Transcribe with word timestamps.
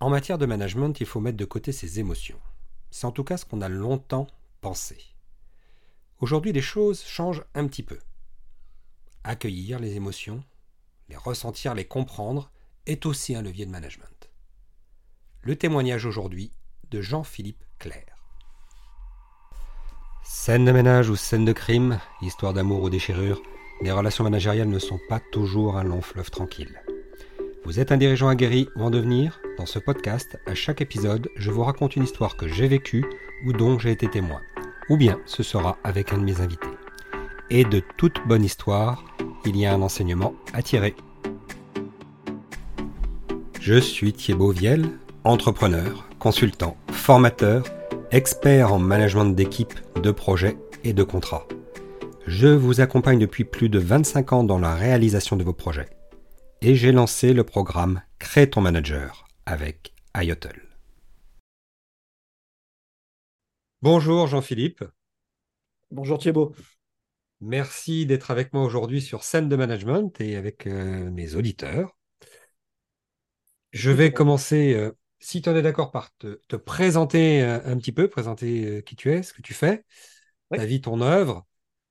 En 0.00 0.10
matière 0.10 0.38
de 0.38 0.46
management, 0.46 1.00
il 1.00 1.06
faut 1.06 1.20
mettre 1.20 1.36
de 1.36 1.44
côté 1.44 1.72
ses 1.72 1.98
émotions. 1.98 2.38
C'est 2.90 3.06
en 3.06 3.12
tout 3.12 3.24
cas 3.24 3.36
ce 3.36 3.44
qu'on 3.44 3.60
a 3.60 3.68
longtemps 3.68 4.28
pensé. 4.60 4.98
Aujourd'hui, 6.20 6.52
les 6.52 6.62
choses 6.62 7.02
changent 7.02 7.44
un 7.54 7.66
petit 7.66 7.82
peu. 7.82 7.98
Accueillir 9.24 9.80
les 9.80 9.96
émotions, 9.96 10.44
les 11.08 11.16
ressentir, 11.16 11.74
les 11.74 11.84
comprendre, 11.84 12.50
est 12.86 13.06
aussi 13.06 13.34
un 13.34 13.42
levier 13.42 13.66
de 13.66 13.70
management. 13.70 14.30
Le 15.42 15.56
témoignage 15.56 16.06
aujourd'hui 16.06 16.52
de 16.90 17.00
Jean-Philippe 17.00 17.64
Claire. 17.78 18.16
Scène 20.22 20.64
de 20.64 20.72
ménage 20.72 21.10
ou 21.10 21.16
scène 21.16 21.44
de 21.44 21.52
crime, 21.52 22.00
histoire 22.22 22.52
d'amour 22.52 22.82
ou 22.82 22.90
déchirure, 22.90 23.42
les 23.80 23.92
relations 23.92 24.24
managériales 24.24 24.68
ne 24.68 24.78
sont 24.78 25.00
pas 25.08 25.20
toujours 25.32 25.76
un 25.76 25.84
long 25.84 26.02
fleuve 26.02 26.30
tranquille. 26.30 26.80
Vous 27.68 27.80
êtes 27.80 27.92
un 27.92 27.98
dirigeant 27.98 28.28
aguerri 28.28 28.70
ou 28.76 28.82
en 28.82 28.88
devenir? 28.88 29.42
Dans 29.58 29.66
ce 29.66 29.78
podcast, 29.78 30.38
à 30.46 30.54
chaque 30.54 30.80
épisode, 30.80 31.28
je 31.36 31.50
vous 31.50 31.62
raconte 31.62 31.96
une 31.96 32.04
histoire 32.04 32.34
que 32.34 32.48
j'ai 32.48 32.66
vécue 32.66 33.04
ou 33.44 33.52
dont 33.52 33.78
j'ai 33.78 33.90
été 33.90 34.08
témoin. 34.08 34.40
Ou 34.88 34.96
bien 34.96 35.20
ce 35.26 35.42
sera 35.42 35.76
avec 35.84 36.14
un 36.14 36.16
de 36.16 36.24
mes 36.24 36.40
invités. 36.40 36.66
Et 37.50 37.64
de 37.64 37.82
toute 37.98 38.26
bonne 38.26 38.42
histoire, 38.42 39.04
il 39.44 39.54
y 39.54 39.66
a 39.66 39.74
un 39.74 39.82
enseignement 39.82 40.32
à 40.54 40.62
tirer. 40.62 40.96
Je 43.60 43.78
suis 43.78 44.14
Thibaut 44.14 44.52
Viel, 44.52 44.88
entrepreneur, 45.24 46.08
consultant, 46.18 46.74
formateur, 46.90 47.64
expert 48.12 48.72
en 48.72 48.78
management 48.78 49.34
d'équipe, 49.34 49.74
de 50.02 50.10
projets 50.10 50.56
et 50.84 50.94
de 50.94 51.02
contrats. 51.02 51.46
Je 52.26 52.48
vous 52.48 52.80
accompagne 52.80 53.18
depuis 53.18 53.44
plus 53.44 53.68
de 53.68 53.78
25 53.78 54.32
ans 54.32 54.42
dans 54.42 54.58
la 54.58 54.74
réalisation 54.74 55.36
de 55.36 55.44
vos 55.44 55.52
projets 55.52 55.90
et 56.60 56.74
j'ai 56.74 56.92
lancé 56.92 57.32
le 57.32 57.44
programme 57.44 58.02
Crée 58.18 58.50
ton 58.50 58.60
manager 58.60 59.28
avec 59.46 59.94
IOTL. 60.16 60.60
Bonjour 63.80 64.26
Jean-Philippe. 64.26 64.84
Bonjour 65.90 66.18
Thibault. 66.18 66.54
Merci 67.40 68.06
d'être 68.06 68.32
avec 68.32 68.52
moi 68.52 68.64
aujourd'hui 68.64 69.00
sur 69.00 69.22
scène 69.22 69.48
de 69.48 69.54
management 69.54 70.20
et 70.20 70.34
avec 70.34 70.66
euh, 70.66 71.10
mes 71.10 71.36
auditeurs. 71.36 71.96
Je 73.70 73.90
vais 73.90 74.12
commencer, 74.12 74.74
euh, 74.74 74.90
si 75.20 75.40
tu 75.42 75.48
en 75.48 75.54
es 75.54 75.62
d'accord, 75.62 75.92
par 75.92 76.10
te, 76.16 76.56
présenter 76.56 77.42
euh, 77.42 77.60
un 77.64 77.76
petit 77.76 77.92
peu, 77.92 78.08
présenter 78.08 78.82
qui 78.84 78.96
tu 78.96 79.12
es, 79.12 79.22
ce 79.22 79.32
que 79.32 79.42
tu 79.42 79.54
fais, 79.54 79.84
ta 80.50 80.64
vie, 80.64 80.80
ton 80.80 81.00
œuvre, 81.00 81.46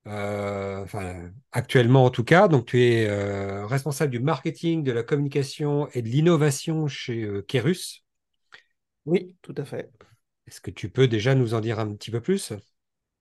euh, 0.08 0.84
enfin, 0.84 1.32
actuellement 1.52 2.06
en 2.06 2.10
tout 2.10 2.24
cas. 2.24 2.48
Donc, 2.48 2.66
tu 2.68 2.84
es 2.84 3.08
euh, 3.08 3.66
responsable 3.68 4.12
du 4.12 4.20
marketing, 4.20 4.84
de 4.84 4.92
la 4.92 5.04
communication 5.04 5.88
et 5.94 6.02
de 6.02 6.08
l'innovation 6.10 6.88
chez 6.88 7.24
euh, 7.24 7.42
Kerus. 7.42 8.04
Oui, 9.06 9.36
tout 9.42 9.56
à 9.58 9.66
fait. 9.66 9.92
Est-ce 10.48 10.62
que 10.62 10.72
tu 10.72 10.90
peux 10.90 11.08
déjà 11.08 11.36
nous 11.36 11.54
en 11.54 11.62
dire 11.62 11.80
un 11.80 11.94
petit 11.96 12.12
peu 12.12 12.22
plus? 12.22 12.52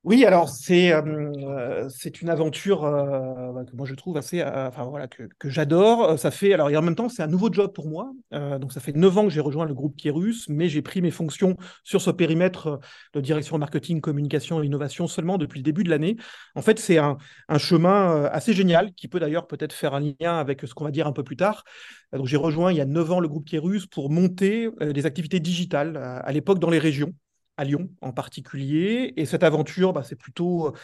Oui, 0.06 0.24
alors 0.24 0.48
c'est 0.48 0.92
euh, 0.92 1.88
une 2.22 2.28
aventure 2.30 2.84
euh, 2.84 3.64
que 3.64 3.74
moi 3.74 3.86
je 3.86 3.94
trouve 3.96 4.16
assez, 4.16 4.40
euh, 4.40 4.68
enfin 4.68 4.84
voilà, 4.84 5.08
que, 5.08 5.24
que 5.40 5.50
j'adore. 5.50 6.16
Ça 6.16 6.30
fait 6.30 6.52
alors 6.52 6.70
et 6.70 6.76
en 6.76 6.82
même 6.82 6.94
temps 6.94 7.08
c'est 7.08 7.24
un 7.24 7.26
nouveau 7.26 7.52
job 7.52 7.72
pour 7.74 7.88
moi. 7.88 8.12
donc 8.30 8.72
ça 8.72 8.78
fait 8.78 8.92
neuf 8.92 9.18
ans 9.18 9.24
que 9.24 9.30
j'ai 9.30 9.40
rejoint 9.40 9.64
le 9.64 9.74
groupe 9.74 9.96
Kérus, 9.96 10.48
mais 10.48 10.68
j'ai 10.68 10.80
pris 10.80 11.02
mes 11.02 11.10
fonctions 11.10 11.56
sur 11.82 12.00
ce 12.00 12.12
périmètre 12.12 12.78
de 13.14 13.20
direction 13.20 13.58
marketing, 13.58 14.00
communication 14.00 14.62
et 14.62 14.66
innovation 14.66 15.08
seulement 15.08 15.38
depuis 15.38 15.58
le 15.58 15.64
début 15.64 15.82
de 15.82 15.90
l'année. 15.90 16.16
En 16.54 16.62
fait 16.62 16.78
c'est 16.78 16.98
un, 16.98 17.18
un, 17.48 17.58
chemin 17.58 18.26
assez 18.26 18.52
génial 18.52 18.92
qui 18.94 19.08
peut 19.08 19.18
d'ailleurs 19.18 19.48
peut-être 19.48 19.72
faire 19.72 19.94
un 19.94 20.00
lien 20.00 20.38
avec 20.38 20.60
ce 20.68 20.72
qu'on 20.72 20.84
va 20.84 20.92
dire 20.92 21.08
un 21.08 21.12
peu 21.12 21.24
plus 21.24 21.36
tard. 21.36 21.64
Donc 22.12 22.26
j'ai 22.26 22.36
rejoint 22.36 22.70
il 22.70 22.78
y 22.78 22.80
a 22.80 22.86
neuf 22.86 23.10
ans 23.10 23.18
le 23.18 23.26
groupe 23.26 23.48
Kérus 23.48 23.86
pour 23.86 24.08
monter 24.08 24.68
des 24.80 25.04
activités 25.04 25.40
digitales 25.40 25.96
à 25.96 26.30
l'époque 26.30 26.60
dans 26.60 26.70
les 26.70 26.78
régions 26.78 27.12
à 27.56 27.64
Lyon 27.64 27.88
en 28.00 28.12
particulier. 28.12 29.12
Et 29.16 29.26
cette 29.26 29.42
aventure, 29.42 29.92
bah, 29.92 30.02
c'est 30.02 30.16
plutôt, 30.16 30.74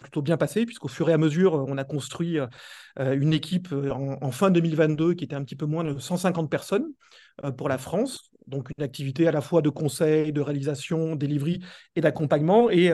plutôt 0.00 0.22
bien 0.22 0.36
passé, 0.36 0.66
puisqu'au 0.66 0.88
fur 0.88 1.08
et 1.10 1.12
à 1.12 1.18
mesure, 1.18 1.54
on 1.54 1.78
a 1.78 1.84
construit 1.84 2.38
euh, 2.38 3.14
une 3.14 3.32
équipe 3.32 3.72
euh, 3.72 3.90
en, 3.90 4.30
fin 4.30 4.50
2022 4.50 5.14
qui 5.14 5.24
était 5.24 5.36
un 5.36 5.44
petit 5.44 5.56
peu 5.56 5.66
moins 5.66 5.84
de 5.84 5.98
150 5.98 6.50
personnes 6.50 6.86
euh, 7.44 7.52
pour 7.52 7.68
la 7.68 7.78
France. 7.78 8.30
Donc 8.48 8.68
une 8.76 8.84
activité 8.84 9.28
à 9.28 9.32
la 9.32 9.40
fois 9.40 9.62
de 9.62 9.68
conseil, 9.68 10.32
de 10.32 10.40
réalisation, 10.40 11.14
delivery 11.16 11.60
et 11.96 12.00
d'accompagnement. 12.00 12.70
Et 12.70 12.92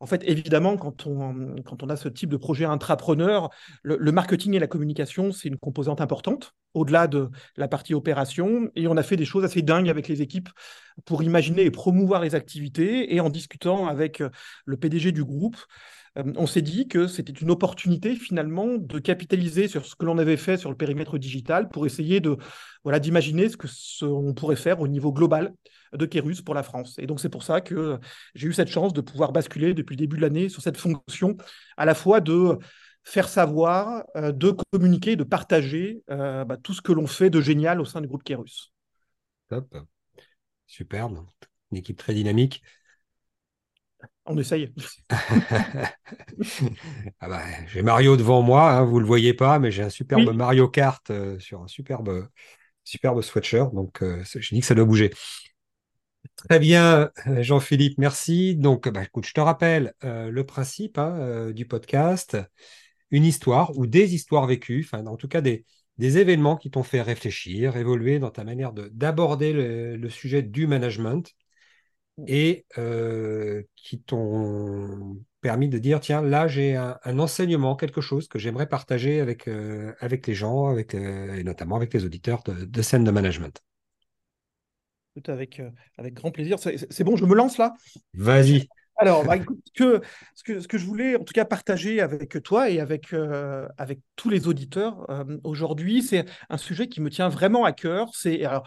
en 0.00 0.06
fait, 0.06 0.22
évidemment, 0.24 0.76
quand 0.76 1.06
on, 1.06 1.56
quand 1.64 1.82
on 1.82 1.88
a 1.88 1.96
ce 1.96 2.08
type 2.08 2.28
de 2.28 2.36
projet 2.36 2.64
intrapreneur, 2.64 3.50
le, 3.82 4.12
marketing 4.12 4.54
et 4.54 4.58
la 4.58 4.66
communication, 4.66 5.32
c'est 5.32 5.48
une 5.48 5.56
composante 5.56 6.00
importante, 6.00 6.54
au-delà 6.74 7.06
de 7.06 7.30
la 7.56 7.68
partie 7.68 7.94
opération. 7.94 8.68
Et 8.74 8.88
on 8.88 8.96
a 8.96 9.02
fait 9.02 9.16
des 9.16 9.24
choses 9.24 9.44
assez 9.44 9.62
dingues 9.62 9.88
avec 9.88 10.08
les 10.08 10.22
équipes 10.22 10.48
pour 11.04 11.22
imaginer 11.22 11.62
et 11.62 11.70
promouvoir 11.70 12.20
les 12.20 12.34
activités. 12.34 13.14
Et 13.14 13.20
en 13.20 13.30
discutant 13.30 13.86
avec 13.86 14.22
le 14.64 14.76
PDG 14.76 15.12
du 15.12 15.24
groupe, 15.24 15.56
euh, 15.56 15.64
on 16.16 16.46
s'est 16.46 16.62
dit 16.62 16.88
que 16.88 17.06
c'était 17.06 17.32
une 17.32 17.50
opportunité 17.50 18.16
finalement 18.16 18.76
de 18.78 18.98
capitaliser 18.98 19.68
sur 19.68 19.84
ce 19.84 19.94
que 19.94 20.04
l'on 20.04 20.18
avait 20.18 20.36
fait 20.36 20.56
sur 20.56 20.70
le 20.70 20.76
périmètre 20.76 21.18
digital 21.18 21.68
pour 21.68 21.84
essayer 21.86 22.20
de 22.20 22.36
voilà 22.84 22.98
d'imaginer 23.00 23.48
ce 23.48 23.56
que 23.56 23.66
on 24.04 24.32
pourrait 24.32 24.56
faire 24.56 24.80
au 24.80 24.88
niveau 24.88 25.12
global 25.12 25.52
de 25.92 26.06
Kérus 26.06 26.42
pour 26.42 26.54
la 26.54 26.62
France. 26.62 26.96
Et 26.98 27.06
donc 27.06 27.20
c'est 27.20 27.28
pour 27.28 27.42
ça 27.42 27.60
que 27.60 27.98
j'ai 28.34 28.48
eu 28.48 28.52
cette 28.52 28.68
chance 28.68 28.92
de 28.92 29.00
pouvoir 29.00 29.32
basculer 29.32 29.74
depuis 29.74 29.94
le 29.94 30.00
début 30.00 30.16
de 30.16 30.22
l'année 30.22 30.48
sur 30.48 30.62
cette 30.62 30.76
fonction 30.76 31.36
à 31.76 31.84
la 31.84 31.94
fois 31.94 32.20
de 32.20 32.58
faire 33.06 33.28
savoir, 33.28 34.04
euh, 34.16 34.32
de 34.32 34.54
communiquer, 34.72 35.14
de 35.14 35.22
partager 35.22 36.02
euh, 36.10 36.44
bah, 36.44 36.56
tout 36.56 36.74
ce 36.74 36.82
que 36.82 36.92
l'on 36.92 37.06
fait 37.06 37.30
de 37.30 37.40
génial 37.40 37.80
au 37.80 37.84
sein 37.84 38.00
du 38.00 38.08
groupe 38.08 38.24
Kérus. 38.24 38.72
Superbe, 40.66 41.24
une 41.70 41.78
équipe 41.78 41.98
très 41.98 42.14
dynamique. 42.14 42.62
On 44.26 44.36
essaye. 44.38 44.72
ah 47.20 47.28
bah, 47.28 47.42
j'ai 47.68 47.82
Mario 47.82 48.16
devant 48.16 48.42
moi, 48.42 48.72
hein, 48.72 48.84
vous 48.84 48.96
ne 48.96 49.00
le 49.00 49.06
voyez 49.06 49.34
pas, 49.34 49.58
mais 49.58 49.70
j'ai 49.70 49.84
un 49.84 49.90
superbe 49.90 50.34
Mario 50.34 50.68
Kart 50.68 51.10
euh, 51.10 51.38
sur 51.38 51.62
un 51.62 51.68
superbe, 51.68 52.28
superbe 52.82 53.22
sweatshirt, 53.22 53.72
donc 53.72 54.02
euh, 54.02 54.22
je 54.24 54.54
dis 54.54 54.60
que 54.60 54.66
ça 54.66 54.74
doit 54.74 54.84
bouger. 54.84 55.12
Très 56.34 56.58
bien, 56.58 57.10
euh, 57.28 57.42
Jean-Philippe, 57.42 57.98
merci. 57.98 58.56
Donc, 58.56 58.88
bah, 58.88 59.04
écoute, 59.04 59.26
je 59.26 59.32
te 59.32 59.40
rappelle 59.40 59.94
le 60.02 60.42
principe 60.42 60.98
hein, 60.98 61.50
du 61.52 61.66
podcast, 61.66 62.36
une 63.10 63.24
histoire 63.24 63.76
ou 63.78 63.86
des 63.86 64.14
histoires 64.14 64.46
vécues, 64.46 64.84
enfin, 64.84 65.06
en 65.06 65.16
tout 65.16 65.28
cas 65.28 65.40
des, 65.40 65.64
des 65.98 66.18
événements 66.18 66.56
qui 66.56 66.70
t'ont 66.70 66.82
fait 66.82 67.02
réfléchir, 67.02 67.76
évoluer 67.76 68.18
dans 68.18 68.30
ta 68.30 68.44
manière 68.44 68.72
d'aborder 68.72 69.52
le, 69.52 70.08
sujet 70.08 70.42
du 70.42 70.66
management 70.66 71.32
et 72.26 72.64
euh, 72.78 73.62
qui 73.74 74.00
t'ont 74.00 75.18
permis 75.40 75.68
de 75.68 75.78
dire 75.78 76.00
tiens 76.00 76.22
là 76.22 76.48
j'ai 76.48 76.74
un, 76.74 77.18
enseignement 77.18 77.76
quelque 77.76 78.00
chose 78.00 78.26
que 78.26 78.38
j'aimerais 78.38 78.66
partager 78.66 79.20
avec 79.20 79.48
euh, 79.48 79.92
avec 80.00 80.26
les 80.26 80.34
gens 80.34 80.66
avec 80.66 80.94
euh, 80.94 81.34
et 81.34 81.44
notamment 81.44 81.76
avec 81.76 81.92
les 81.92 82.04
auditeurs 82.04 82.42
de, 82.44 82.64
de 82.64 82.82
scène 82.82 83.04
de 83.04 83.10
management. 83.10 83.60
Tout 85.14 85.30
avec 85.30 85.62
avec 85.98 86.14
grand 86.14 86.30
plaisir. 86.30 86.58
C'est 86.58 87.04
bon 87.04 87.16
je 87.16 87.24
me 87.26 87.34
lance 87.34 87.58
là? 87.58 87.74
Vas-y. 88.14 88.68
Alors 88.98 89.24
bah, 89.26 89.38
que, 89.74 90.00
ce 90.34 90.42
que 90.42 90.60
ce 90.60 90.68
que 90.68 90.78
je 90.78 90.86
voulais 90.86 91.16
en 91.16 91.24
tout 91.24 91.34
cas 91.34 91.44
partager 91.44 92.00
avec 92.00 92.42
toi 92.42 92.70
et 92.70 92.80
avec 92.80 93.14
avec 93.76 94.00
tous 94.16 94.30
les 94.30 94.48
auditeurs 94.48 95.06
aujourd'hui 95.44 96.02
c'est 96.02 96.24
un 96.48 96.56
sujet 96.56 96.88
qui 96.88 97.02
me 97.02 97.10
tient 97.10 97.28
vraiment 97.28 97.64
à 97.64 97.72
cœur. 97.72 98.08
C'est 98.14 98.42
alors 98.44 98.66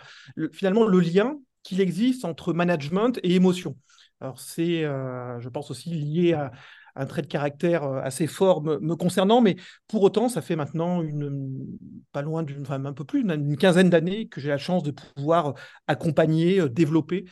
finalement 0.51 0.85
le 0.85 0.99
lien 0.99 1.35
qu'il 1.63 1.81
existe 1.81 2.25
entre 2.25 2.53
management 2.53 3.19
et 3.23 3.35
émotion. 3.35 3.75
Alors 4.21 4.39
c'est, 4.39 4.83
euh, 4.83 5.39
je 5.39 5.49
pense 5.49 5.71
aussi 5.71 5.89
lié 5.91 6.33
à, 6.33 6.51
un 6.95 7.05
trait 7.05 7.21
de 7.21 7.27
caractère 7.27 7.83
euh, 7.83 8.01
assez 8.01 8.27
fort 8.27 8.61
me, 8.61 8.95
concernant, 8.95 9.41
mais 9.41 9.55
pour 9.87 10.03
autant, 10.03 10.27
ça 10.27 10.41
fait 10.41 10.55
maintenant 10.55 11.01
une, 11.01 11.77
pas 12.11 12.21
loin 12.21 12.43
d'une, 12.43 12.61
enfin, 12.61 12.83
un 12.83 12.93
peu 12.93 13.05
plus 13.05 13.23
d'une 13.23 13.57
quinzaine 13.57 13.89
d'années 13.89 14.27
que 14.27 14.41
j'ai 14.41 14.49
la 14.49 14.57
chance 14.57 14.83
de 14.83 14.91
pouvoir 14.91 15.53
accompagner, 15.87 16.59
euh, 16.59 16.69
développer 16.69 17.25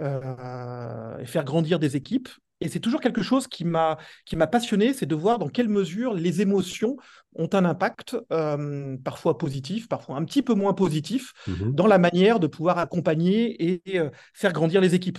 et 0.00 1.26
faire 1.26 1.44
grandir 1.44 1.80
des 1.80 1.96
équipes. 1.96 2.28
Et 2.60 2.68
c'est 2.68 2.80
toujours 2.80 3.00
quelque 3.00 3.22
chose 3.22 3.46
qui 3.46 3.64
m'a 3.64 3.98
qui 4.24 4.36
m'a 4.36 4.46
passionné, 4.46 4.92
c'est 4.92 5.06
de 5.06 5.14
voir 5.14 5.38
dans 5.38 5.48
quelle 5.48 5.68
mesure 5.68 6.14
les 6.14 6.40
émotions 6.40 6.96
ont 7.34 7.48
un 7.52 7.64
impact, 7.64 8.16
euh, 8.32 8.96
parfois 9.04 9.38
positif, 9.38 9.88
parfois 9.88 10.16
un 10.16 10.24
petit 10.24 10.42
peu 10.42 10.54
moins 10.54 10.74
positif, 10.74 11.32
mmh 11.46 11.72
dans 11.72 11.86
la 11.86 11.98
manière 11.98 12.40
de 12.40 12.46
pouvoir 12.46 12.78
accompagner 12.78 13.80
et 13.86 13.98
euh, 13.98 14.10
faire 14.34 14.52
grandir 14.52 14.80
les 14.80 14.94
équipes. 14.94 15.18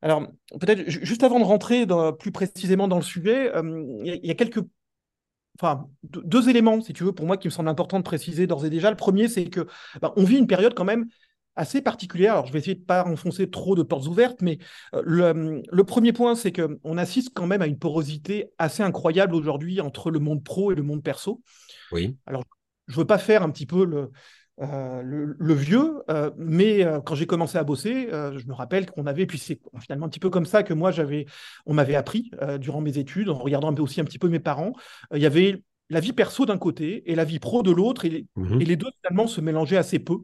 Alors, 0.00 0.26
peut-être 0.60 0.88
juste 0.88 1.22
avant 1.22 1.38
de 1.38 1.44
rentrer 1.44 1.86
plus 2.18 2.32
précisément 2.32 2.88
dans 2.88 2.96
le 2.96 3.02
sujet, 3.02 3.54
euh, 3.54 3.84
il 4.04 4.26
y, 4.26 4.30
a 4.30 4.34
quelques 4.34 4.60
enfin, 5.60 5.88
deux 6.02 6.48
éléments, 6.48 6.80
si 6.80 6.92
tu 6.92 7.04
veux, 7.04 7.12
pour 7.12 7.26
moi, 7.26 7.36
qui 7.36 7.46
me 7.46 7.52
semblent 7.52 7.68
importants 7.68 7.98
de 7.98 8.04
préciser 8.04 8.48
d'ores 8.48 8.64
et 8.64 8.70
déjà. 8.70 8.90
Le 8.90 8.96
premier, 8.96 9.28
c'est 9.28 9.44
que 9.44 9.66
bah, 10.00 10.12
on 10.16 10.24
vit 10.24 10.38
une 10.38 10.48
période 10.48 10.74
quand 10.74 10.84
même 10.84 11.06
assez 11.56 11.82
particulière. 11.82 12.32
Alors, 12.32 12.46
je 12.46 12.52
vais 12.52 12.58
essayer 12.58 12.74
de 12.74 12.80
ne 12.80 12.86
pas 12.86 13.04
enfoncer 13.04 13.50
trop 13.50 13.74
de 13.74 13.82
portes 13.82 14.06
ouvertes, 14.06 14.40
mais 14.42 14.58
euh, 14.94 15.60
le, 15.70 15.84
premier 15.84 16.12
point, 16.12 16.34
c'est 16.34 16.52
qu'on 16.52 16.98
assiste 16.98 17.32
quand 17.34 17.46
même 17.46 17.62
à 17.62 17.66
une 17.66 17.78
porosité 17.78 18.50
assez 18.58 18.82
incroyable 18.82 19.34
aujourd'hui 19.34 19.80
entre 19.80 20.10
le 20.10 20.18
monde 20.18 20.42
pro 20.42 20.72
et 20.72 20.74
le 20.74 20.82
monde 20.82 21.02
perso. 21.02 21.42
Oui. 21.90 22.16
Alors, 22.26 22.44
je 22.86 22.94
ne 22.94 22.98
veux 22.98 23.06
pas 23.06 23.18
faire 23.18 23.42
un 23.42 23.50
petit 23.50 23.66
peu 23.66 23.84
le, 23.84 24.10
le, 24.58 25.54
vieux, 25.54 26.02
mais 26.36 26.84
quand 27.04 27.14
j'ai 27.14 27.26
commencé 27.26 27.58
à 27.58 27.64
bosser, 27.64 28.08
je 28.10 28.46
me 28.46 28.52
rappelle 28.52 28.90
qu'on 28.90 29.06
avait, 29.06 29.26
puis 29.26 29.38
c'est 29.38 29.60
finalement 29.80 30.06
un 30.06 30.08
petit 30.08 30.20
peu 30.20 30.30
comme 30.30 30.46
ça 30.46 30.62
que 30.62 30.74
moi 30.74 30.90
j'avais, 30.90 31.26
on 31.64 31.74
m'avait 31.74 31.94
appris 31.94 32.30
durant 32.58 32.80
mes 32.80 32.98
études, 32.98 33.28
en 33.28 33.38
regardant 33.38 33.74
aussi 33.76 34.00
un 34.00 34.04
petit 34.04 34.18
peu 34.18 34.28
mes 34.28 34.40
parents, 34.40 34.72
il 35.14 35.22
y 35.22 35.26
avait 35.26 35.62
la 35.92 36.00
vie 36.00 36.12
perso 36.12 36.46
d'un 36.46 36.58
côté 36.58 37.10
et 37.10 37.14
la 37.14 37.24
vie 37.24 37.38
pro 37.38 37.62
de 37.62 37.70
l'autre, 37.70 38.04
et, 38.04 38.26
mmh 38.36 38.60
et, 38.60 38.64
les 38.64 38.76
deux 38.76 38.88
finalement 39.02 39.26
se 39.26 39.40
mélangeaient 39.40 39.76
assez 39.76 39.98
peu. 39.98 40.18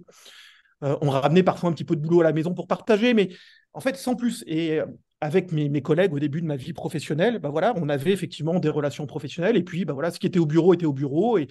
On 0.81 1.11
ramenait 1.11 1.43
parfois 1.43 1.71
un 1.71 1.73
petit 1.73 1.85
peu 1.85 1.97
de 1.97 2.01
boulot 2.01 2.21
à 2.21 2.25
la 2.25 2.33
maison 2.33 2.55
pour 2.55 2.67
partager, 2.67 3.15
mais 3.15 3.31
en 3.73 3.81
fait 3.81 3.97
sans 3.97 4.15
plus. 4.15 4.45
Et 4.47 4.81
avec 5.21 5.51
mes, 5.53 5.83
collègues 5.83 6.13
au 6.13 6.19
début 6.19 6.41
de 6.41 6.47
ma 6.47 6.57
vie 6.57 6.73
professionnelle, 6.73 7.41
bah 7.41 7.49
voilà, 7.49 7.75
on 7.77 7.89
avait 7.89 8.13
effectivement 8.13 8.61
des 8.61 8.69
relations 8.69 9.07
professionnelles 9.07 9.57
et 9.57 9.65
puis 9.65 9.85
bah 9.85 9.93
voilà, 9.93 10.11
ce 10.11 10.21
qui 10.21 10.27
était 10.27 10.39
au 10.39 10.47
bureau 10.47 10.75
était 10.75 10.87
au 10.87 10.93
bureau 10.93 11.39
et, 11.39 11.49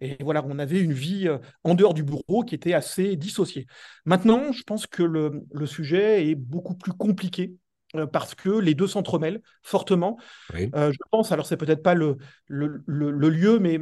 et 0.00 0.16
voilà, 0.22 0.44
on 0.46 0.58
avait 0.58 0.80
une 0.80 0.92
vie 0.92 1.28
euh, 1.28 1.38
en 1.62 1.74
dehors 1.74 1.94
du 1.94 2.02
bureau 2.02 2.42
qui 2.44 2.54
était 2.54 2.74
assez 2.74 3.16
dissociée. 3.16 3.66
Maintenant, 4.04 4.52
je 4.52 4.62
pense 4.64 4.86
que 4.86 5.02
le, 5.02 5.66
sujet 5.66 6.28
est 6.28 6.34
beaucoup 6.34 6.74
plus 6.74 6.92
compliqué 6.92 7.54
euh, 7.94 8.06
parce 8.06 8.34
que 8.34 8.50
les 8.50 8.74
deux 8.74 8.88
s'entremêlent 8.88 9.40
fortement. 9.62 10.18
Euh, 10.54 10.92
je 10.92 10.98
pense, 11.10 11.30
alors 11.30 11.46
c'est 11.46 11.56
peut-être 11.56 11.82
pas 11.82 11.94
le, 11.94 12.16
le, 12.48 13.28
lieu, 13.28 13.58
mais 13.60 13.78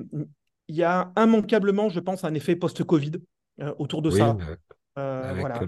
il 0.68 0.76
y 0.76 0.82
a 0.82 1.12
immanquablement, 1.16 1.88
je 1.88 2.00
pense, 2.00 2.24
un 2.24 2.34
effet 2.34 2.56
post-Covid 2.56 3.12
autour 3.78 4.02
de 4.02 4.10
ça. 4.10 4.36
Voilà 4.96 5.60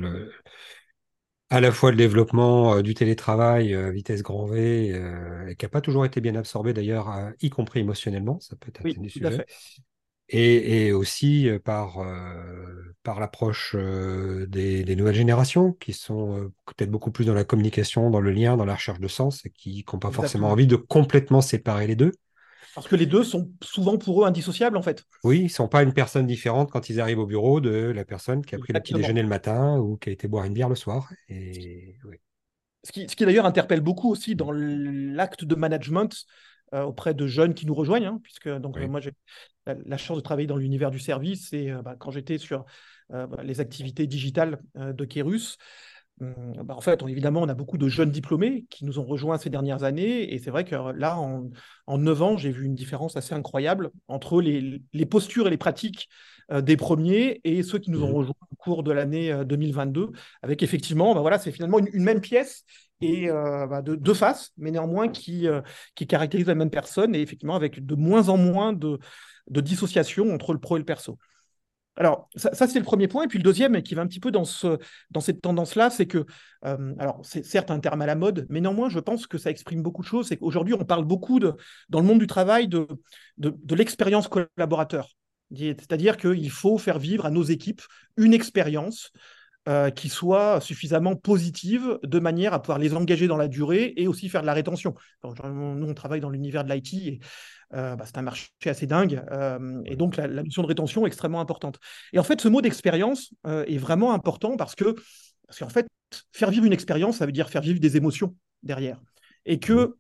à 1.55 1.61
la 1.61 1.71
fois 1.71 1.91
le 1.91 1.97
développement 1.97 2.75
euh, 2.75 2.83
du 2.83 2.95
télétravail 2.95 3.75
euh, 3.75 3.91
vitesse 3.91 4.23
grand 4.23 4.47
V, 4.47 4.93
euh, 4.93 5.55
qui 5.55 5.65
n'a 5.65 5.69
pas 5.69 5.81
toujours 5.81 6.05
été 6.05 6.21
bien 6.21 6.35
absorbé 6.35 6.73
d'ailleurs, 6.73 7.15
y 7.41 7.51
compris 7.51 7.81
émotionnellement, 7.81 8.41
ça 8.41 8.57
peut 8.57 8.69
être 8.69 8.85
un 8.85 9.03
des 9.03 9.09
sujets. 9.09 9.47
Et, 10.31 10.91
aussi 10.93 11.51
par, 11.65 11.99
par 13.03 13.21
l'approche 13.21 13.77
des, 13.77 14.97
nouvelles 14.97 15.15
générations 15.15 15.75
qui 15.75 15.93
sont 15.93 16.51
peut-être 16.65 16.91
beaucoup 16.91 17.11
plus 17.11 17.27
dans 17.27 17.35
la 17.35 17.45
communication, 17.45 18.09
dans 18.09 18.23
le 18.23 18.31
lien, 18.31 18.57
dans 18.57 18.65
la 18.65 18.75
recherche 18.75 19.01
de 19.01 19.07
sens 19.07 19.45
et 19.45 19.51
qui 19.51 19.85
n'ont 19.93 19.99
pas 19.99 20.11
forcément 20.11 20.51
envie 20.51 20.67
de 20.67 20.77
complètement 20.77 21.43
séparer 21.43 21.87
les 21.87 21.95
deux. 21.95 22.13
Parce 22.75 22.89
que 22.89 22.97
les 22.97 23.07
deux 23.07 23.25
sont 23.25 23.51
souvent 23.63 23.99
pour 23.99 24.23
eux 24.23 24.27
indissociables, 24.27 24.77
en 24.77 24.83
fait. 24.83 25.05
Oui, 25.23 25.41
ils 25.41 25.45
ne 25.45 25.49
sont 25.49 25.69
pas 25.69 25.83
une 25.83 25.93
personne 25.93 26.27
différente 26.27 26.71
quand 26.71 26.89
ils 26.91 27.01
arrivent 27.01 27.21
au 27.21 27.27
bureau 27.27 27.61
de 27.61 27.71
la 27.71 28.05
personne 28.05 28.45
qui 28.45 28.55
a 28.55 28.59
pris 28.59 28.73
le 28.73 28.81
petit 28.81 28.95
déjeuner 28.95 29.23
le 29.23 29.29
matin 29.29 29.79
ou 29.79 29.97
qui 29.97 30.09
a 30.09 30.13
été 30.13 30.29
boire 30.29 30.45
une 30.45 30.55
bière 30.55 30.69
le 30.69 30.75
soir. 30.75 31.13
Et... 31.29 31.97
Ce 32.83 32.93
qui, 32.93 33.09
ce 33.09 33.17
qui 33.17 33.25
d'ailleurs 33.25 33.47
interpelle 33.47 33.81
beaucoup 33.81 34.11
aussi 34.11 34.35
dans 34.35 34.53
l'acte 34.53 35.45
de 35.45 35.55
management 35.55 36.27
euh, 36.75 36.83
auprès 36.83 37.15
de 37.15 37.27
jeunes 37.27 37.55
qui 37.55 37.67
nous 37.67 37.75
rejoignent, 37.75 38.07
hein, 38.07 38.21
puisque 38.23 38.49
donc, 38.49 38.79
moi 38.79 39.01
j'ai 39.01 39.13
la, 39.67 39.97
chance 39.97 40.17
de 40.17 40.23
travailler 40.23 40.49
dans 40.49 40.57
l'univers 40.57 40.91
du 40.91 40.99
service 40.99 41.53
et 41.53 41.71
euh, 41.71 41.83
bah, 41.83 41.95
quand 41.99 42.11
j'étais 42.11 42.37
sur 42.37 42.65
euh, 43.13 43.27
bah, 43.27 43.43
les 43.45 43.61
activités 43.61 44.07
digitales 44.07 44.59
de 44.75 45.05
Kérus, 45.05 45.57
bah, 46.21 46.75
en 46.77 46.81
fait, 46.81 47.03
évidemment, 47.09 47.43
on 47.43 47.49
a 47.49 47.55
beaucoup 47.55 47.79
de 47.79 47.89
jeunes 47.89 48.11
diplômés 48.11 48.67
qui 48.71 48.85
nous 48.85 48.99
ont 48.99 49.05
rejoints 49.05 49.39
ces 49.39 49.51
dernières 49.51 49.83
années. 49.83 50.33
Et 50.33 50.39
c'est 50.39 50.51
vrai 50.51 50.65
que 50.65 50.75
là, 50.75 51.19
en, 51.19 51.51
en 51.87 51.99
9 51.99 52.23
ans, 52.23 52.37
j'ai 52.37 52.51
vu 52.51 52.65
une 52.65 52.75
différence 52.75 53.17
assez 53.17 53.35
incroyable 53.35 53.91
entre 54.07 54.41
les, 54.41 55.07
postures 55.07 55.49
et 55.49 55.51
les 55.51 55.57
pratiques 55.57 56.09
euh, 56.53 56.61
des 56.61 56.77
premiers 56.77 57.41
et 57.45 57.63
ceux 57.63 57.79
qui 57.79 57.91
nous 57.91 58.03
ont 58.05 58.11
mmh 58.11 58.15
rejoints 58.15 58.35
au 58.53 58.57
cours 58.57 58.83
de 58.83 58.93
l'année 58.93 59.45
2022. 59.45 60.03
Euh, 60.03 60.11
avec 60.43 60.63
effectivement, 60.63 61.15
bah, 61.15 61.21
voilà, 61.21 61.39
c'est 61.39 61.51
finalement 61.51 61.79
une, 61.81 62.03
même 62.03 62.21
pièce 62.21 62.65
et 63.01 63.29
euh, 63.29 63.67
bah, 63.67 63.83
de 63.83 63.97
deux 63.97 64.15
faces, 64.15 64.53
mais 64.57 64.71
néanmoins 64.71 65.09
qui, 65.09 65.47
qui 65.97 66.07
caractérisent 66.07 66.47
la 66.47 66.55
même 66.55 66.71
personne 66.71 67.15
et 67.15 67.21
effectivement 67.21 67.57
avec 67.57 67.85
de 67.85 67.95
moins 67.97 68.29
en 68.29 68.37
moins 68.37 68.73
de, 68.73 68.99
de 69.49 69.61
dissociation 69.61 70.33
entre 70.33 70.53
le 70.53 70.61
pro 70.61 70.77
et 70.77 70.79
le 70.79 70.85
perso. 70.85 71.19
Alors, 71.97 72.29
ça, 72.35 72.51
c'est 72.53 72.79
le 72.79 72.85
premier 72.85 73.07
point. 73.07 73.25
Et 73.25 73.29
puis 73.29 73.39
le 73.39 73.45
deuxième, 73.45 73.81
qui 73.83 73.95
va 73.95 74.03
un 74.03 74.07
petit 74.07 74.21
peu 74.21 74.31
dans, 74.31 74.45
ce, 74.45 74.79
dans 75.11 75.21
cette 75.21 75.41
tendance-là, 75.41 75.91
c'est 75.91 76.07
que, 76.07 76.27
euh, 76.65 76.95
alors 76.99 77.21
c'est 77.25 77.45
certes 77.45 77.71
un 77.71 77.79
terme 77.79 78.03
à 78.03 78.07
la 78.07 78.17
mode, 78.17 78.47
mais 78.51 78.61
néanmoins, 78.61 78.89
je 78.89 78.99
pense 78.99 79.27
que 79.27 79.39
ça 79.39 79.51
exprime 79.51 79.83
beaucoup 79.83 80.03
de 80.03 80.07
choses. 80.07 80.29
C'est 80.29 80.37
qu'aujourd'hui, 80.37 80.75
on 80.75 80.85
parle 80.85 81.05
beaucoup, 81.05 81.39
de, 81.39 81.55
dans 81.89 82.01
le 82.01 82.07
monde 82.07 82.19
du 82.19 82.27
travail, 82.27 82.67
de, 82.67 82.89
de, 83.39 83.75
l'expérience 83.75 84.29
collaborateur. 84.29 85.09
C'est-à-dire 85.57 86.17
qu'il 86.17 86.51
faut 86.51 86.79
faire 86.79 86.99
vivre 86.99 87.27
à 87.27 87.31
nos 87.31 87.45
équipes 87.45 87.83
une 88.17 88.35
expérience 88.35 89.13
euh, 89.67 89.89
qui 89.89 90.11
soit 90.11 90.61
suffisamment 90.61 91.17
positive 91.17 91.99
de 92.03 92.19
manière 92.19 92.53
à 92.53 92.61
pouvoir 92.61 92.79
les 92.79 92.93
engager 92.95 93.27
dans 93.27 93.39
la 93.39 93.49
durée 93.49 93.95
et 93.97 94.07
aussi 94.07 94.29
faire 94.29 94.43
de 94.43 94.47
la 94.47 94.53
rétention. 94.53 94.95
nous, 95.23 95.87
on 95.89 95.95
travaille 95.95 96.21
dans 96.21 96.29
l'univers 96.29 96.65
de 96.65 96.71
l'IT 96.71 96.93
et 96.93 97.19
euh, 97.73 97.97
bah, 97.97 98.05
c'est 98.05 98.19
un 98.19 98.23
marché 98.23 98.51
assez 98.67 98.87
dingue. 98.87 99.25
Euh, 99.33 99.81
et 99.87 99.97
donc, 99.97 100.19
la, 100.19 100.29
notion 100.29 100.61
de 100.61 100.67
rétention 100.67 101.05
est 101.05 101.07
extrêmement 101.07 101.41
importante. 101.41 101.79
Et 102.13 102.19
en 102.19 102.23
fait, 102.23 102.43
ce 102.43 102.49
mot 102.49 102.61
d'expérience 102.61 103.33
est 103.47 103.79
vraiment 103.79 104.13
important 104.13 104.59
parce 104.59 104.75
que, 104.75 104.97
parce 105.47 105.61
qu'en 105.61 105.71
fait, 105.71 105.87
faire 106.31 106.51
vivre 106.51 106.67
une 106.67 106.75
expérience, 106.75 107.17
ça 107.17 107.25
veut 107.25 107.33
dire 107.33 107.49
faire 107.49 107.63
vivre 107.63 107.81
des 107.81 107.97
émotions 107.97 108.37
derrière. 108.63 109.01
Et 109.47 109.61
que, 109.61 109.97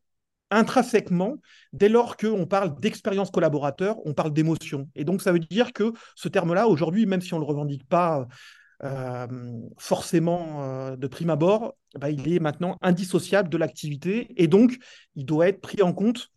intrinsèquement, 0.50 1.36
dès 1.72 1.88
lors 1.88 2.18
qu'on 2.18 2.44
parle 2.44 2.78
d'expérience 2.80 3.30
collaborateur, 3.30 3.96
on 4.04 4.12
parle 4.12 4.34
d'émotion. 4.34 4.90
Et 4.94 5.04
donc, 5.04 5.22
ça 5.22 5.32
veut 5.32 5.38
dire 5.38 5.72
que 5.72 5.94
ce 6.16 6.28
terme-là, 6.28 6.68
aujourd'hui, 6.68 7.06
même 7.06 7.22
si 7.22 7.32
on 7.32 7.38
ne 7.38 7.44
le 7.44 7.48
revendique 7.48 7.88
pas 7.88 8.28
forcément 9.78 10.96
de 10.96 11.06
prime 11.06 11.30
abord, 11.30 11.74
bah, 11.98 12.10
il 12.10 12.32
est 12.32 12.40
maintenant 12.40 12.76
indissociable 12.82 13.48
de 13.48 13.56
l'activité. 13.56 14.28
Et 14.36 14.48
donc, 14.48 14.76
il 15.14 15.24
doit 15.24 15.48
être 15.48 15.60
pris 15.60 15.82
en 15.82 15.92
compte 15.92 16.30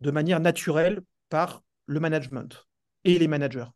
de 0.00 0.10
manière 0.10 0.40
naturelle 0.40 1.00
par 1.28 1.62
le 1.86 2.00
management 2.00 2.66
et 3.04 3.18
les 3.18 3.28
managers. 3.28 3.66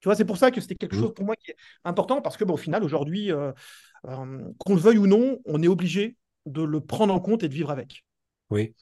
Tu 0.00 0.08
vois, 0.08 0.16
c'est 0.16 0.24
pour 0.24 0.36
ça 0.36 0.50
que 0.50 0.60
c'était 0.60 0.74
quelque 0.74 0.96
mmh. 0.96 1.00
chose 1.00 1.14
pour 1.14 1.24
moi 1.24 1.34
qui 1.34 1.50
est 1.50 1.56
important 1.84 2.20
parce 2.20 2.36
que, 2.36 2.44
bon, 2.44 2.54
au 2.54 2.58
final, 2.58 2.84
aujourd'hui, 2.84 3.32
euh, 3.32 3.52
euh, 4.06 4.52
qu'on 4.58 4.74
le 4.74 4.80
veuille 4.80 4.98
ou 4.98 5.06
non, 5.06 5.40
on 5.46 5.62
est 5.62 5.68
obligé 5.68 6.16
de 6.44 6.62
le 6.62 6.80
prendre 6.80 7.14
en 7.14 7.20
compte 7.20 7.42
et 7.42 7.48
de 7.48 7.54
vivre 7.54 7.70
avec. 7.70 8.04
Oui. 8.50 8.74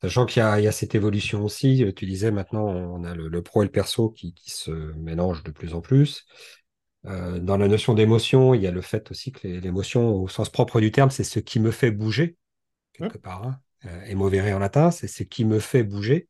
Sachant 0.00 0.26
qu'il 0.26 0.42
y, 0.42 0.66
a 0.66 0.72
cette 0.72 0.94
évolution 0.94 1.44
aussi, 1.44 1.82
euh, 1.82 1.92
tu 1.92 2.06
disais 2.06 2.30
maintenant, 2.30 2.66
on 2.66 3.02
a 3.04 3.14
le, 3.14 3.42
pro 3.42 3.62
et 3.62 3.64
le 3.64 3.72
perso 3.72 4.10
qui, 4.10 4.34
se 4.46 4.70
mélangent 4.70 5.42
de 5.42 5.50
plus 5.50 5.74
en 5.74 5.80
plus. 5.80 6.24
Dans 7.04 7.58
la 7.58 7.68
notion 7.68 7.94
d'émotion, 7.94 8.54
il 8.54 8.62
y 8.62 8.66
a 8.66 8.70
le 8.70 8.80
fait 8.80 9.10
aussi 9.10 9.30
que 9.32 9.46
l'émotion, 9.46 10.14
au 10.14 10.28
sens 10.28 10.48
propre 10.48 10.80
du 10.80 10.90
terme, 10.90 11.10
c'est 11.10 11.24
ce 11.24 11.38
qui 11.38 11.60
me 11.60 11.70
fait 11.70 11.90
bouger, 11.90 12.36
quelque 12.94 13.18
part. 13.18 13.46
Hein 13.46 13.60
euh, 13.86 14.54
en 14.54 14.58
latin, 14.58 14.90
c'est 14.90 15.08
ce 15.08 15.22
qui 15.22 15.44
me 15.44 15.58
fait 15.58 15.82
bouger. 15.82 16.28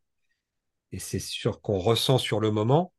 Et 0.93 0.99
c'est 0.99 1.19
sûr 1.19 1.61
qu'on 1.61 1.79
ressent 1.79 2.19
sur 2.19 2.41
le 2.41 2.50
moment. 2.50 2.93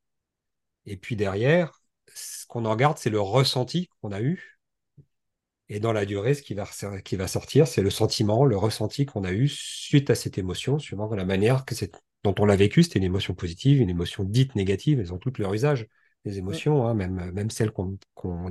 Et 0.85 0.97
puis 0.97 1.15
derrière, 1.15 1.81
ce 2.13 2.45
qu'on 2.45 2.65
en 2.65 2.71
regarde, 2.71 2.97
c'est 2.97 3.09
le 3.09 3.21
ressenti 3.21 3.89
qu'on 4.01 4.11
a 4.11 4.21
eu. 4.21 4.59
Et 5.67 5.79
dans 5.79 5.93
la 5.93 6.05
durée, 6.05 6.35
ce 6.35 6.43
qui 6.43 6.53
va, 6.53 6.67
qui 7.03 7.15
va 7.15 7.27
sortir, 7.27 7.67
c'est 7.67 7.81
le 7.81 7.89
sentiment, 7.89 8.45
le 8.45 8.55
ressenti 8.55 9.05
qu'on 9.05 9.23
a 9.23 9.31
eu 9.31 9.47
suite 9.47 10.09
à 10.09 10.15
cette 10.15 10.37
émotion, 10.37 10.77
suivant 10.77 11.13
la 11.13 11.25
manière 11.25 11.65
que 11.65 11.73
dont 12.23 12.35
on 12.37 12.45
l'a 12.45 12.55
vécu. 12.55 12.83
C'était 12.83 12.99
une 12.99 13.05
émotion 13.05 13.33
positive, 13.33 13.81
une 13.81 13.89
émotion 13.89 14.23
dite 14.23 14.55
négative. 14.55 14.99
Elles 14.99 15.13
ont 15.13 15.17
toutes 15.17 15.39
leur 15.39 15.53
usage, 15.53 15.87
les 16.25 16.37
émotions, 16.39 16.87
hein, 16.87 16.93
même, 16.93 17.31
même 17.31 17.49
celles 17.49 17.71
qu'on 17.71 17.97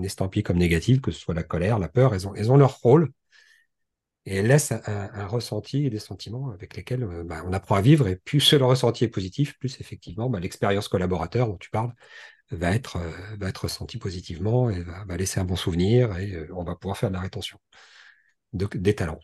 estampille 0.02 0.42
comme 0.42 0.58
négatives, 0.58 1.00
que 1.00 1.10
ce 1.10 1.20
soit 1.20 1.34
la 1.34 1.42
colère, 1.42 1.78
la 1.78 1.88
peur, 1.88 2.14
elles 2.14 2.28
ont, 2.28 2.34
elles 2.34 2.50
ont 2.50 2.56
leur 2.56 2.78
rôle 2.78 3.10
et 4.26 4.36
elle 4.36 4.46
laisse 4.46 4.72
un, 4.72 5.26
ressenti 5.26 5.86
et 5.86 5.90
des 5.90 5.98
sentiments 5.98 6.50
avec 6.50 6.76
lesquels 6.76 7.02
euh, 7.02 7.24
bah, 7.24 7.42
on 7.46 7.52
apprend 7.52 7.74
à 7.74 7.80
vivre. 7.82 8.08
Et 8.08 8.16
plus 8.16 8.52
le 8.54 8.64
ressenti 8.64 9.04
est 9.04 9.08
positif, 9.08 9.58
plus 9.58 9.80
effectivement 9.80 10.30
bah, 10.30 10.40
l'expérience 10.40 10.88
collaborateur 10.88 11.46
dont 11.46 11.58
tu 11.58 11.70
parles 11.70 11.92
va 12.50 12.74
être, 12.74 12.96
euh, 12.96 13.36
va 13.38 13.48
être 13.48 13.64
ressentie 13.64 13.98
positivement 13.98 14.70
et 14.70 14.82
va, 14.82 15.16
laisser 15.16 15.40
un 15.40 15.44
bon 15.44 15.56
souvenir 15.56 16.16
et 16.18 16.32
euh, 16.32 16.48
on 16.54 16.64
va 16.64 16.74
pouvoir 16.74 16.96
faire 16.96 17.10
de 17.10 17.14
la 17.14 17.20
rétention 17.20 17.58
des 18.52 18.94
talents. 18.94 19.20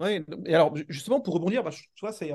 Oui, 0.00 0.24
et 0.46 0.54
alors 0.54 0.74
justement 0.88 1.20
pour 1.20 1.34
rebondir, 1.34 1.62
bah, 1.62 1.70
tu 1.70 2.00
vois, 2.00 2.12
c'est 2.12 2.32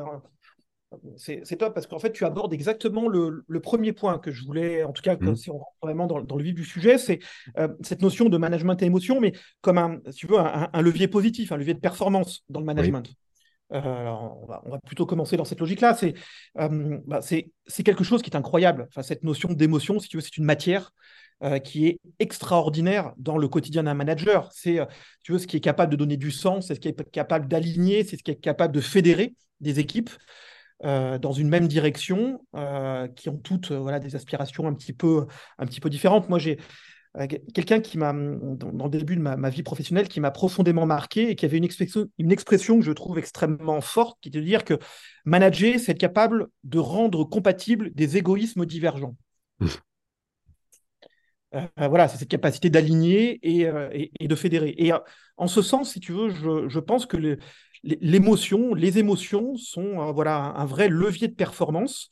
c'est 1.18 1.58
top 1.58 1.74
parce 1.74 1.88
qu'en 1.88 2.00
fait, 2.00 2.12
tu 2.12 2.26
abordes 2.26 2.54
exactement 2.54 3.08
le, 3.08 3.44
premier 3.62 3.94
point 3.94 4.18
que 4.18 4.32
je 4.32 4.44
voulais, 4.44 4.84
en 4.84 4.92
tout 4.92 5.02
cas, 5.02 5.16
mmh. 5.20 5.36
si 5.36 5.50
on 5.52 5.58
rentre 5.60 5.78
vraiment 5.82 6.08
dans, 6.08 6.36
le 6.36 6.44
vif 6.44 6.56
du 6.56 6.66
sujet, 6.66 6.98
c'est 6.98 7.20
euh, 7.58 7.68
cette 7.82 8.02
notion 8.02 8.30
de 8.30 8.38
management 8.38 8.82
et 8.82 8.86
émotion, 8.86 9.20
mais 9.20 9.34
comme 9.62 9.78
un, 9.78 10.00
si 10.10 10.20
tu 10.20 10.28
veux, 10.28 10.40
un, 10.40 10.82
levier 10.82 11.08
positif, 11.08 11.52
un 11.52 11.58
levier 11.58 11.74
de 11.74 11.80
performance 11.80 12.44
dans 12.50 12.60
le 12.60 12.66
management. 12.66 13.14
Euh, 13.72 13.80
on, 13.82 14.48
va, 14.48 14.80
plutôt 14.84 15.06
commencer 15.06 15.38
dans 15.38 15.46
cette 15.46 15.60
logique-là. 15.60 15.96
Euh, 16.60 16.98
bah, 17.06 17.22
c'est 17.22 17.84
quelque 17.84 18.04
chose 18.04 18.24
qui 18.24 18.32
est 18.32 18.36
incroyable. 18.36 18.88
Enfin, 18.90 19.04
cette 19.04 19.24
notion 19.24 19.54
d'émotion, 19.54 20.00
si 20.00 20.10
tu 20.10 20.18
veux, 20.18 20.22
c'est 20.22 20.38
une 20.38 20.46
matière 20.46 20.92
qui 21.64 21.88
est 21.88 22.02
extraordinaire 22.20 23.14
dans 23.16 23.38
le 23.38 23.48
quotidien 23.48 23.84
d'un 23.84 23.94
manager. 23.94 24.52
C'est, 24.52 24.80
tu 25.24 25.32
veux, 25.32 25.40
ce 25.40 25.48
qui 25.48 25.56
est 25.56 25.62
capable 25.62 25.90
de 25.90 25.96
donner 25.96 26.18
du 26.18 26.32
sens, 26.32 26.68
c'est 26.68 26.76
ce 26.76 26.82
qui 26.82 26.90
est 26.90 27.12
capable 27.12 27.48
d'aligner, 27.48 28.04
c'est 28.04 28.18
ce 28.18 28.24
qui 28.24 28.32
est 28.32 28.36
capable 28.36 28.74
de 28.74 28.82
fédérer 28.82 29.36
des 29.62 29.80
équipes. 29.80 30.10
Euh, 30.86 31.18
dans 31.18 31.34
une 31.34 31.50
même 31.50 31.68
direction, 31.68 32.42
euh, 32.56 33.10
qui 33.10 33.28
ont 33.28 33.38
toutes 33.38 33.72
euh, 33.72 33.80
voilà, 33.80 34.00
des 34.00 34.16
aspirations 34.16 34.66
un 34.66 34.74
petit 34.74 34.94
peu, 34.94 35.28
un 35.58 35.66
petit 35.66 35.82
peu 35.82 35.90
différentes. 35.90 36.30
Moi, 36.30 36.40
j'ai 36.40 36.58
quelqu'un 37.54 37.82
qui 37.82 37.98
m'a, 37.98 38.14
dans, 38.14 38.86
le 38.86 38.90
début 38.90 39.18
de 39.18 39.22
ma, 39.22 39.50
vie 39.50 39.64
professionnelle, 39.64 40.08
qui 40.08 40.22
m'a 40.22 40.32
profondément 40.32 40.86
marqué 40.86 41.32
et 41.32 41.36
qui 41.36 41.44
avait 41.44 41.58
une 41.58 41.66
expression, 41.66 42.06
une 42.18 42.32
expression 42.32 42.80
que 42.80 42.86
je 42.86 42.94
trouve 42.94 43.18
extrêmement 43.18 43.82
forte, 43.82 44.20
qui 44.22 44.30
est 44.30 44.32
de 44.32 44.40
dire 44.40 44.64
que 44.64 44.76
manager, 45.26 45.80
c'est 45.80 45.92
être 45.92 45.98
capable 46.00 46.48
de 46.64 46.80
rendre 46.80 47.26
compatibles 47.26 47.92
des 47.94 48.16
égoïsmes 48.16 48.66
divergents. 48.66 49.18
voilà, 51.78 52.08
c'est 52.08 52.20
cette 52.20 52.30
capacité 52.30 52.70
d'aligner 52.70 53.40
et, 53.42 54.28
de 54.28 54.36
fédérer. 54.36 54.76
Et 54.78 54.94
en 55.36 55.48
ce 55.48 55.62
sens, 55.62 55.92
si 55.92 56.00
tu 56.00 56.14
veux, 56.14 56.30
je, 56.30 56.80
pense 56.80 57.06
que 57.06 57.18
l'émotion, 57.84 58.74
les 58.74 58.98
émotions 59.00 59.56
sont 59.56 60.12
voilà, 60.12 60.54
un 60.56 60.66
vrai 60.66 60.90
levier 60.90 61.28
de 61.28 61.36
performance. 61.36 62.10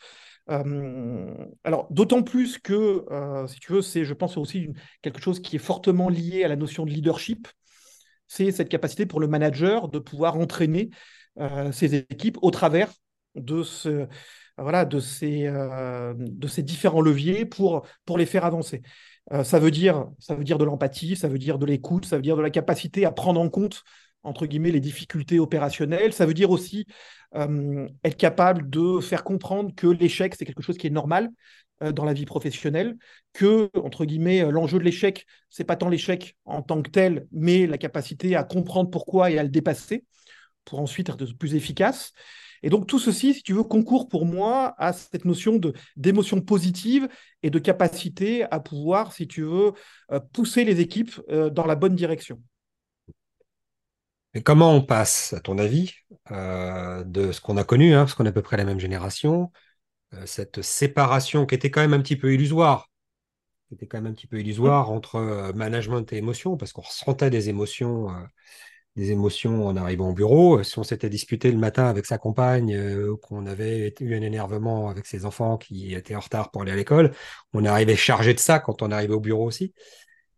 alors, 0.48 1.88
d'autant 1.92 2.24
plus 2.24 2.58
que, 2.58 3.04
si 3.48 3.60
tu 3.60 3.74
veux, 3.74 3.82
c'est, 3.82 4.06
je 4.06 4.14
pense, 4.14 4.38
aussi 4.38 4.70
quelque 5.02 5.22
chose 5.22 5.42
qui 5.42 5.58
est 5.58 5.60
fortement 5.60 6.10
lié 6.10 6.44
à 6.44 6.48
la 6.48 6.56
notion 6.56 6.86
de 6.86 6.92
leadership. 6.92 7.48
C'est 8.28 8.52
cette 8.52 8.70
capacité 8.70 9.06
pour 9.06 9.20
le 9.20 9.28
manager 9.28 9.90
de 9.90 10.00
pouvoir 10.00 10.38
entraîner 10.38 10.90
ses 11.72 11.96
équipes 11.96 12.38
au 12.42 12.52
travers 12.52 12.92
de 13.36 13.62
ce, 13.64 14.08
voilà, 14.58 14.86
de 14.86 15.00
ces, 15.00 15.48
de 15.48 16.48
ces 16.48 16.64
différents 16.64 17.02
leviers 17.02 17.46
pour, 17.46 17.86
pour 18.06 18.18
les 18.18 18.26
faire 18.26 18.46
avancer. 18.46 18.82
Euh, 19.34 19.44
ça, 19.44 19.60
veut 19.60 19.72
dire, 19.72 20.08
ça 20.20 20.36
veut 20.36 20.44
dire 20.44 20.58
de 20.58 20.66
l'empathie, 20.66 21.16
ça 21.16 21.28
veut 21.28 21.38
dire 21.38 21.60
de 21.60 21.66
l'écoute, 21.66 22.06
ça 22.06 22.16
veut 22.16 22.22
dire 22.22 22.38
de 22.38 22.42
la 22.42 22.50
capacité 22.50 23.06
à 23.06 23.12
prendre 23.12 23.42
en 23.42 23.50
compte, 23.50 23.84
entre 24.28 24.46
guillemets, 24.46 24.72
les 24.72 24.80
difficultés 24.80 25.40
opérationnelles. 25.40 26.14
Ça 26.14 26.26
veut 26.26 26.34
dire 26.34 26.52
aussi 26.52 26.86
euh, 27.36 27.88
être 28.04 28.18
capable 28.18 28.70
de 28.70 29.00
faire 29.00 29.24
comprendre 29.24 29.74
que 29.76 29.88
l'échec, 29.88 30.36
c'est 30.38 30.46
quelque 30.46 30.62
chose 30.62 30.78
qui 30.78 30.88
est 30.88 30.92
normal 30.92 31.30
euh, 31.82 31.92
dans 31.92 32.06
la 32.06 32.14
vie 32.14 32.26
professionnelle, 32.26 32.96
que, 33.34 33.70
entre 33.76 34.06
guillemets, 34.06 34.50
l'enjeu 34.52 34.80
de 34.80 34.84
l'échec, 34.84 35.26
c'est 35.50 35.64
pas 35.64 35.76
tant 35.76 35.90
l'échec 35.90 36.36
en 36.46 36.62
tant 36.62 36.82
que 36.82 36.90
tel, 36.90 37.28
mais 37.32 37.68
la 37.68 37.78
capacité 37.78 38.36
à 38.36 38.44
comprendre 38.44 38.90
pourquoi 38.90 39.32
et 39.32 39.40
à 39.40 39.44
le 39.44 39.50
dépasser 39.50 40.04
pour 40.66 40.80
ensuite 40.80 41.10
être 41.10 41.38
plus 41.38 41.56
efficace. 41.56 42.14
Et 42.64 42.70
donc 42.70 42.88
tout 42.88 43.00
ceci, 43.00 43.34
si 43.34 43.44
tu 43.44 43.54
veux, 43.54 43.64
concourt 43.64 44.08
pour 44.08 44.26
moi 44.26 44.74
à 44.78 44.94
cette 44.94 45.26
notion 45.26 45.60
d'émotion 45.96 46.42
positive 46.42 47.08
et 47.44 47.50
de 47.50 47.60
capacité 47.60 48.44
à 48.52 48.60
pouvoir, 48.60 49.14
si 49.14 49.28
tu 49.28 49.44
veux, 49.44 49.74
euh, 50.12 50.20
pousser 50.34 50.64
les 50.64 50.80
équipes 50.80 51.20
euh, 51.30 51.50
dans 51.50 51.66
la 51.66 51.76
bonne 51.76 51.96
direction. 51.96 52.42
Comment 54.44 54.74
on 54.74 54.82
passe, 54.82 55.34
à 55.34 55.40
ton 55.40 55.58
avis, 55.58 55.94
euh, 56.32 57.04
de 57.04 57.32
ce 57.32 57.42
qu'on 57.42 57.58
a 57.58 57.64
connu, 57.64 57.94
hein, 57.94 58.00
parce 58.04 58.16
qu'on 58.16 58.26
est 58.26 58.30
à 58.30 58.34
peu 58.34 58.42
près 58.42 58.58
la 58.58 58.66
même 58.66 58.80
génération, 58.80 59.52
cette 60.26 60.62
séparation 60.62 61.46
qui 61.46 61.56
était 61.56 61.70
quand 61.72 61.82
même 61.82 61.94
un 61.94 62.02
petit 62.02 62.16
peu 62.16 62.34
illusoire, 62.34 62.90
qui 63.68 63.76
était 63.76 63.88
quand 63.88 63.98
même 64.02 64.12
un 64.12 64.16
petit 64.16 64.28
peu 64.28 64.40
illusoire 64.40 64.92
entre 64.92 65.52
management 65.54 66.12
et 66.14 66.18
émotion, 66.18 66.58
parce 66.58 66.72
qu'on 66.74 66.82
ressentait 66.82 67.30
des 67.30 67.50
émotions 67.50 68.08
en 69.68 69.76
arrivant 69.76 70.10
au 70.10 70.14
bureau. 70.14 70.64
Si 70.64 70.80
on 70.80 70.84
s'était 70.84 71.10
disputé 71.10 71.52
le 71.52 71.58
matin 71.58 71.86
avec 71.88 72.06
sa 72.06 72.18
compagne, 72.18 72.74
euh, 72.76 73.16
qu'on 73.22 73.46
avait 73.46 73.94
eu 74.00 74.16
un 74.16 74.22
énervement 74.22 74.90
avec 74.90 75.06
ses 75.06 75.26
enfants 75.26 75.58
qui 75.58 75.94
étaient 75.94 76.16
en 76.16 76.20
retard 76.20 76.52
pour 76.52 76.64
aller 76.64 76.72
à 76.72 76.76
l'école, 76.76 77.12
on 77.54 77.66
arrivait 77.66 77.96
chargé 77.96 78.34
de 78.34 78.40
ça 78.40 78.60
quand 78.60 78.82
on 78.82 78.92
arrivait 78.92 79.14
au 79.14 79.20
bureau 79.20 79.46
aussi. 79.46 79.74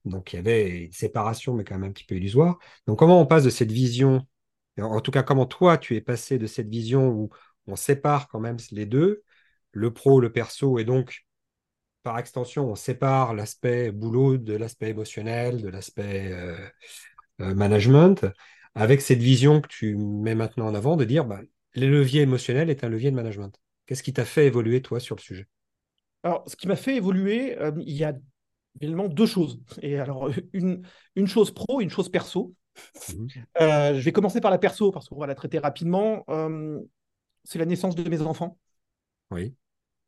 Donc 0.10 0.34
il 0.34 0.38
y 0.38 0.40
avait 0.40 0.86
une 0.86 0.92
séparation, 0.92 1.54
mais 1.54 1.64
quand 1.64 1.78
même 1.78 1.90
un 1.90 1.94
petit 1.94 2.04
peu 2.04 2.16
illusoire. 2.16 2.60
Donc 2.88 3.00
comment 3.00 3.22
on 3.22 3.26
passe 3.26 3.44
de 3.44 3.50
cette 3.50 3.72
vision, 3.72 4.26
en 4.80 5.02
tout 5.02 5.12
cas 5.12 5.24
comment 5.24 5.46
toi 5.46 5.78
tu 5.78 5.96
es 5.96 6.02
passé 6.02 6.38
de 6.38 6.48
cette 6.48 6.70
vision 6.70 7.10
où 7.10 7.30
on 7.68 7.76
sépare 7.76 8.28
quand 8.28 8.40
même 8.40 8.58
les 8.72 8.86
deux, 8.86 9.24
le 9.72 9.94
pro, 9.94 10.20
le 10.20 10.32
perso, 10.32 10.80
et 10.80 10.86
donc 10.86 11.26
par 12.04 12.18
extension 12.18 12.70
on 12.72 12.76
sépare 12.76 13.34
l'aspect 13.34 13.92
boulot 13.92 14.38
de 14.38 14.54
l'aspect 14.54 14.90
émotionnel, 14.90 15.62
de 15.62 15.70
l'aspect 15.70 16.32
euh, 16.32 16.58
euh, 17.42 17.54
management, 17.54 18.26
avec 18.76 19.02
cette 19.02 19.20
vision 19.20 19.62
que 19.62 19.68
tu 19.68 19.96
mets 19.96 20.36
maintenant 20.36 20.68
en 20.68 20.76
avant 20.76 20.96
de 20.98 21.06
dire 21.06 21.26
bah, 21.26 21.42
les 21.76 21.88
leviers 21.88 22.22
émotionnels 22.22 22.70
est 22.70 22.84
un 22.84 22.90
levier 22.90 23.12
de 23.12 23.16
management. 23.16 23.60
Qu'est-ce 23.86 24.04
qui 24.04 24.14
t'a 24.14 24.26
fait 24.26 24.46
évoluer, 24.46 24.82
toi, 24.82 25.00
sur 25.00 25.16
le 25.16 25.22
sujet? 25.22 25.48
Alors, 26.24 26.44
ce 26.48 26.56
qui 26.56 26.68
m'a 26.68 26.76
fait 26.76 26.96
évoluer, 26.96 27.58
euh, 27.58 27.72
il 27.80 27.96
y 27.96 28.04
a 28.04 28.14
évidemment 28.82 29.08
deux 29.08 29.26
choses. 29.26 29.60
Et 29.82 30.00
alors, 30.00 30.30
une, 30.54 30.84
une 31.16 31.28
chose 31.28 31.52
pro, 31.52 31.82
une 31.82 31.90
chose 31.90 32.10
perso. 32.10 32.54
Mhm. 33.14 33.28
Euh, 33.62 33.94
je 33.96 34.02
vais 34.02 34.12
commencer 34.12 34.42
par 34.42 34.52
la 34.52 34.58
perso 34.58 34.92
parce 34.92 35.10
qu'on 35.10 35.20
va 35.20 35.28
la 35.28 35.36
traiter 35.36 35.60
rapidement. 35.60 36.26
c'est 37.44 37.60
la 37.60 37.66
naissance 37.66 37.96
de 37.96 38.10
mes 38.10 38.22
enfants. 38.22 38.58
Oui. 39.32 39.54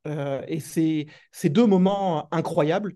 et 0.06 0.60
c'est 0.60 1.06
ces 1.32 1.50
deux 1.50 1.68
moments 1.68 2.28
incroyables 2.34 2.96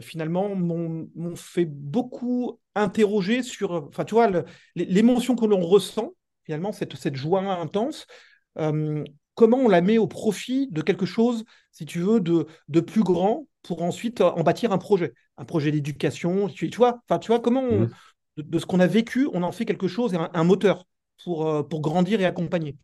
finalement, 0.00 0.54
m'ont 0.54 1.36
fait 1.36 1.66
beaucoup 1.66 2.60
interroger 2.74 3.42
sur, 3.42 3.72
enfin, 3.72 4.04
tu 4.04 4.14
vois, 4.14 4.30
l'émotion 4.74 5.36
que 5.36 5.44
l'on 5.46 5.60
ressent, 5.60 6.14
finalement, 6.44 6.72
cette, 6.72 6.96
cette 6.96 7.16
joie 7.16 7.42
intense, 7.42 8.06
comment 8.54 9.58
on 9.58 9.68
la 9.68 9.80
met 9.80 9.98
au 9.98 10.08
profit 10.08 10.68
de 10.70 10.82
quelque 10.82 11.06
chose, 11.06 11.44
si 11.70 11.86
tu 11.86 12.00
veux, 12.00 12.20
de, 12.20 12.46
de 12.68 12.80
plus 12.80 13.02
grand 13.02 13.46
pour 13.66 13.82
ensuite 13.82 14.20
en 14.20 14.42
bâtir 14.42 14.72
un 14.72 14.78
projet, 14.78 15.12
un 15.36 15.44
projet 15.44 15.70
d'éducation, 15.70 16.48
tu, 16.48 16.68
vois, 16.76 17.00
enfin, 17.08 17.18
tu 17.18 17.28
vois, 17.28 17.40
comment 17.40 17.62
mmh. 17.62 17.90
de, 18.36 18.58
ce 18.58 18.66
qu'on 18.66 18.80
a 18.80 18.86
vécu, 18.86 19.28
on 19.32 19.42
en 19.42 19.52
fait 19.52 19.64
quelque 19.64 19.88
chose 19.88 20.14
et 20.14 20.18
un, 20.18 20.44
moteur 20.44 20.84
pour, 21.24 21.68
pour 21.68 21.80
grandir 21.80 22.20
et 22.20 22.24
accompagner. 22.24 22.76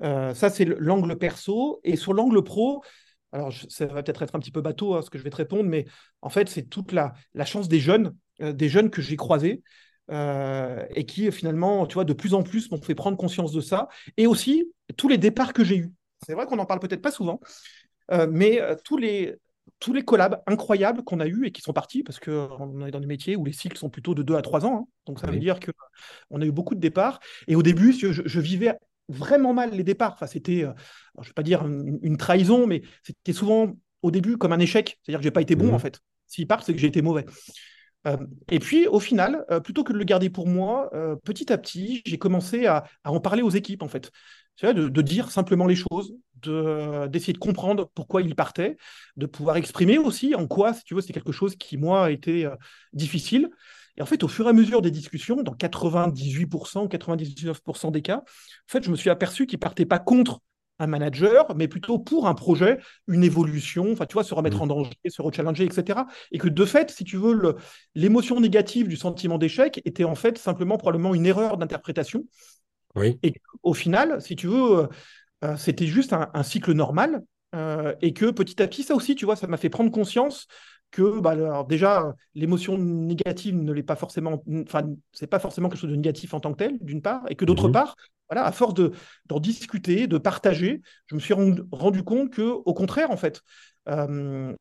ça, 0.00 0.50
c'est 0.50 0.64
l'angle 0.64 1.16
perso. 1.16 1.80
Et 1.84 1.96
sur 1.96 2.12
l'angle 2.14 2.42
pro, 2.42 2.82
alors 3.32 3.52
ça 3.68 3.86
va 3.86 4.02
peut-être 4.02 4.22
être 4.22 4.34
un 4.34 4.38
petit 4.38 4.50
peu 4.50 4.60
bateau 4.60 4.94
hein, 4.94 5.02
ce 5.02 5.10
que 5.10 5.18
je 5.18 5.24
vais 5.24 5.30
te 5.30 5.36
répondre, 5.36 5.64
mais 5.64 5.86
en 6.20 6.28
fait, 6.28 6.48
c'est 6.48 6.64
toute 6.64 6.92
la, 6.92 7.14
chance 7.44 7.68
des 7.68 7.80
jeunes, 7.80 8.14
euh, 8.42 8.52
des 8.52 8.68
jeunes 8.68 8.90
que 8.90 9.02
j'ai 9.02 9.16
croisés. 9.16 9.62
Euh, 10.10 10.84
et 10.96 11.06
qui 11.06 11.30
finalement, 11.30 11.86
tu 11.86 11.94
vois, 11.94 12.04
de 12.04 12.12
plus 12.12 12.34
en 12.34 12.42
plus 12.42 12.70
m'ont 12.70 12.82
fait 12.82 12.94
prendre 12.94 13.16
conscience 13.16 13.52
de 13.52 13.60
ça, 13.60 13.88
et 14.16 14.26
aussi 14.26 14.70
tous 14.96 15.06
les 15.08 15.16
départs 15.16 15.52
que 15.52 15.62
j'ai 15.62 15.76
eus. 15.76 15.92
C'est 16.26 16.34
vrai 16.34 16.44
qu'on 16.44 16.56
n'en 16.56 16.66
parle 16.66 16.80
peut-être 16.80 17.00
pas 17.00 17.12
souvent, 17.12 17.40
euh, 18.10 18.26
mais 18.28 18.60
tous 18.84 18.98
les 18.98 19.36
tous 19.78 19.92
les 19.92 20.02
collabs 20.02 20.42
incroyables 20.46 21.02
qu'on 21.02 21.20
a 21.20 21.26
eus 21.26 21.46
et 21.46 21.52
qui 21.52 21.60
sont 21.60 21.72
partis, 21.72 22.02
parce 22.02 22.20
qu'on 22.20 22.86
est 22.86 22.90
dans 22.90 23.00
des 23.00 23.06
métiers 23.06 23.36
où 23.36 23.44
les 23.44 23.52
cycles 23.52 23.76
sont 23.76 23.90
plutôt 23.90 24.14
de 24.14 24.22
2 24.22 24.34
à 24.34 24.42
3 24.42 24.64
ans, 24.64 24.76
hein. 24.82 24.88
donc 25.06 25.20
ça 25.20 25.26
veut 25.26 25.38
dire 25.38 25.58
qu'on 25.60 26.40
a 26.40 26.44
eu 26.44 26.52
beaucoup 26.52 26.74
de 26.74 26.80
départs. 26.80 27.20
Et 27.48 27.56
au 27.56 27.62
début, 27.62 27.92
je 27.92 28.40
vivais 28.40 28.74
vraiment 29.08 29.54
mal 29.54 29.70
les 29.70 29.84
départs. 29.84 30.14
Enfin, 30.14 30.26
c'était, 30.26 30.64
euh, 30.64 30.72
je 31.18 31.22
ne 31.22 31.26
vais 31.26 31.34
pas 31.34 31.42
dire 31.42 31.64
une, 31.64 32.16
trahison, 32.16 32.66
mais 32.66 32.82
c'était 33.02 33.32
souvent 33.32 33.72
au 34.02 34.10
début 34.10 34.36
comme 34.36 34.52
un 34.52 34.58
échec. 34.58 34.98
C'est-à-dire 35.02 35.20
que 35.20 35.24
j'ai 35.24 35.30
pas 35.30 35.42
été 35.42 35.54
bon, 35.54 35.70
mmh. 35.72 35.74
en 35.74 35.78
fait. 35.78 36.00
S'il 36.26 36.46
part, 36.46 36.62
c'est 36.62 36.72
que 36.72 36.78
j'ai 36.78 36.88
été 36.88 37.02
mauvais. 37.02 37.26
Euh, 38.06 38.16
et 38.50 38.58
puis, 38.58 38.86
au 38.86 39.00
final, 39.00 39.44
euh, 39.50 39.60
plutôt 39.60 39.84
que 39.84 39.92
de 39.92 39.98
le 39.98 40.04
garder 40.04 40.30
pour 40.30 40.48
moi, 40.48 40.90
petit 41.24 41.52
à 41.52 41.58
petit, 41.58 42.02
j'ai 42.06 42.18
commencé 42.18 42.66
à, 42.66 42.84
en 43.04 43.20
parler 43.20 43.42
aux 43.42 43.50
équipes, 43.50 43.82
en 43.82 43.88
fait. 43.88 44.10
De, 44.62 44.88
de, 44.88 45.02
dire 45.02 45.30
simplement 45.30 45.66
les 45.66 45.74
choses, 45.74 46.14
d'essayer 46.36 47.32
de, 47.32 47.38
comprendre 47.38 47.90
pourquoi 47.94 48.22
ils 48.22 48.36
partaient, 48.36 48.76
de 49.16 49.26
pouvoir 49.26 49.56
exprimer 49.56 49.98
aussi 49.98 50.34
en 50.34 50.46
quoi, 50.46 50.74
si 50.74 50.84
tu 50.84 50.94
veux, 50.94 51.00
c'est 51.00 51.14
quelque 51.14 51.32
chose 51.32 51.56
qui, 51.56 51.76
moi, 51.78 52.04
a 52.04 52.10
été 52.10 52.48
difficile. 52.92 53.48
Et 53.96 54.02
en 54.02 54.06
fait, 54.06 54.22
au 54.22 54.28
fur 54.28 54.46
et 54.46 54.50
à 54.50 54.52
mesure 54.52 54.82
des 54.82 54.90
discussions, 54.90 55.42
dans 55.42 55.54
98%, 55.54 56.86
99% 56.86 57.90
des 57.90 58.02
cas, 58.02 58.18
en 58.18 58.68
fait, 58.68 58.84
je 58.84 58.90
me 58.90 58.96
suis 58.96 59.10
aperçu 59.10 59.46
qu'ils 59.46 59.58
ne 59.58 59.62
partaient 59.62 59.86
pas 59.86 59.98
contre 59.98 60.40
un 60.78 60.86
manager, 60.86 61.54
mais 61.54 61.68
plutôt 61.68 61.98
pour 61.98 62.26
un 62.26 62.34
projet, 62.34 62.78
une 63.06 63.24
évolution, 63.24 63.92
enfin, 63.92 64.06
tu 64.06 64.14
vois, 64.14 64.24
se 64.24 64.34
remettre 64.34 64.58
mmh. 64.58 64.62
en 64.62 64.66
danger, 64.66 64.90
se 65.08 65.22
rechallenger, 65.22 65.64
etc. 65.64 66.00
Et 66.32 66.38
que 66.38 66.48
de 66.48 66.64
fait, 66.64 66.90
si 66.90 67.04
tu 67.04 67.16
veux, 67.16 67.56
l'émotion 67.94 68.40
négative 68.40 68.88
du 68.88 68.96
sentiment 68.96 69.38
d'échec 69.38 69.80
était 69.84 70.04
en 70.04 70.14
fait 70.14 70.38
simplement 70.38 70.78
probablement 70.78 71.14
une 71.14 71.26
erreur 71.26 71.56
d'interprétation. 71.56 72.24
Oui. 72.94 73.18
Et 73.22 73.34
au 73.62 73.74
final, 73.74 74.20
si 74.20 74.36
tu 74.36 74.46
veux, 74.48 74.78
euh, 74.78 74.86
euh, 75.44 75.56
c'était 75.56 75.86
juste 75.86 76.12
un, 76.12 76.42
cycle 76.42 76.72
normal. 76.72 77.22
Euh, 77.54 77.94
et 78.00 78.14
que 78.14 78.30
petit 78.30 78.62
à 78.62 78.66
petit, 78.66 78.82
ça 78.82 78.94
aussi, 78.94 79.14
tu 79.14 79.26
vois, 79.26 79.36
ça 79.36 79.46
m'a 79.46 79.58
fait 79.58 79.68
prendre 79.68 79.90
conscience 79.90 80.46
que 80.90 81.20
bah, 81.20 81.30
alors 81.30 81.66
déjà 81.66 82.14
l'émotion 82.34 82.78
négative 82.78 83.56
ne 83.56 83.72
l'est 83.72 83.82
pas 83.82 83.96
forcément, 83.96 84.42
enfin 84.62 84.82
c'est 85.12 85.26
pas 85.26 85.38
forcément 85.38 85.68
quelque 85.68 85.80
chose 85.80 85.90
de 85.90 85.96
négatif 85.96 86.34
en 86.34 86.40
tant 86.40 86.52
que 86.52 86.58
tel, 86.58 86.78
d'une 86.80 87.02
part, 87.02 87.24
et 87.28 87.34
que 87.34 87.44
d'autre 87.44 87.68
mhm. 87.68 87.72
part, 87.72 87.96
voilà, 88.32 88.46
à 88.46 88.52
force 88.52 88.72
de 88.72 88.92
d'en 89.26 89.40
discuter, 89.40 90.06
de 90.06 90.16
partager, 90.16 90.80
je 91.06 91.14
me 91.14 91.20
suis 91.20 91.34
rendu, 91.34 92.02
compte 92.02 92.30
que 92.30 92.40
au 92.42 92.72
contraire 92.72 93.10
en 93.10 93.18
fait, 93.18 93.42
euh, 93.90 94.54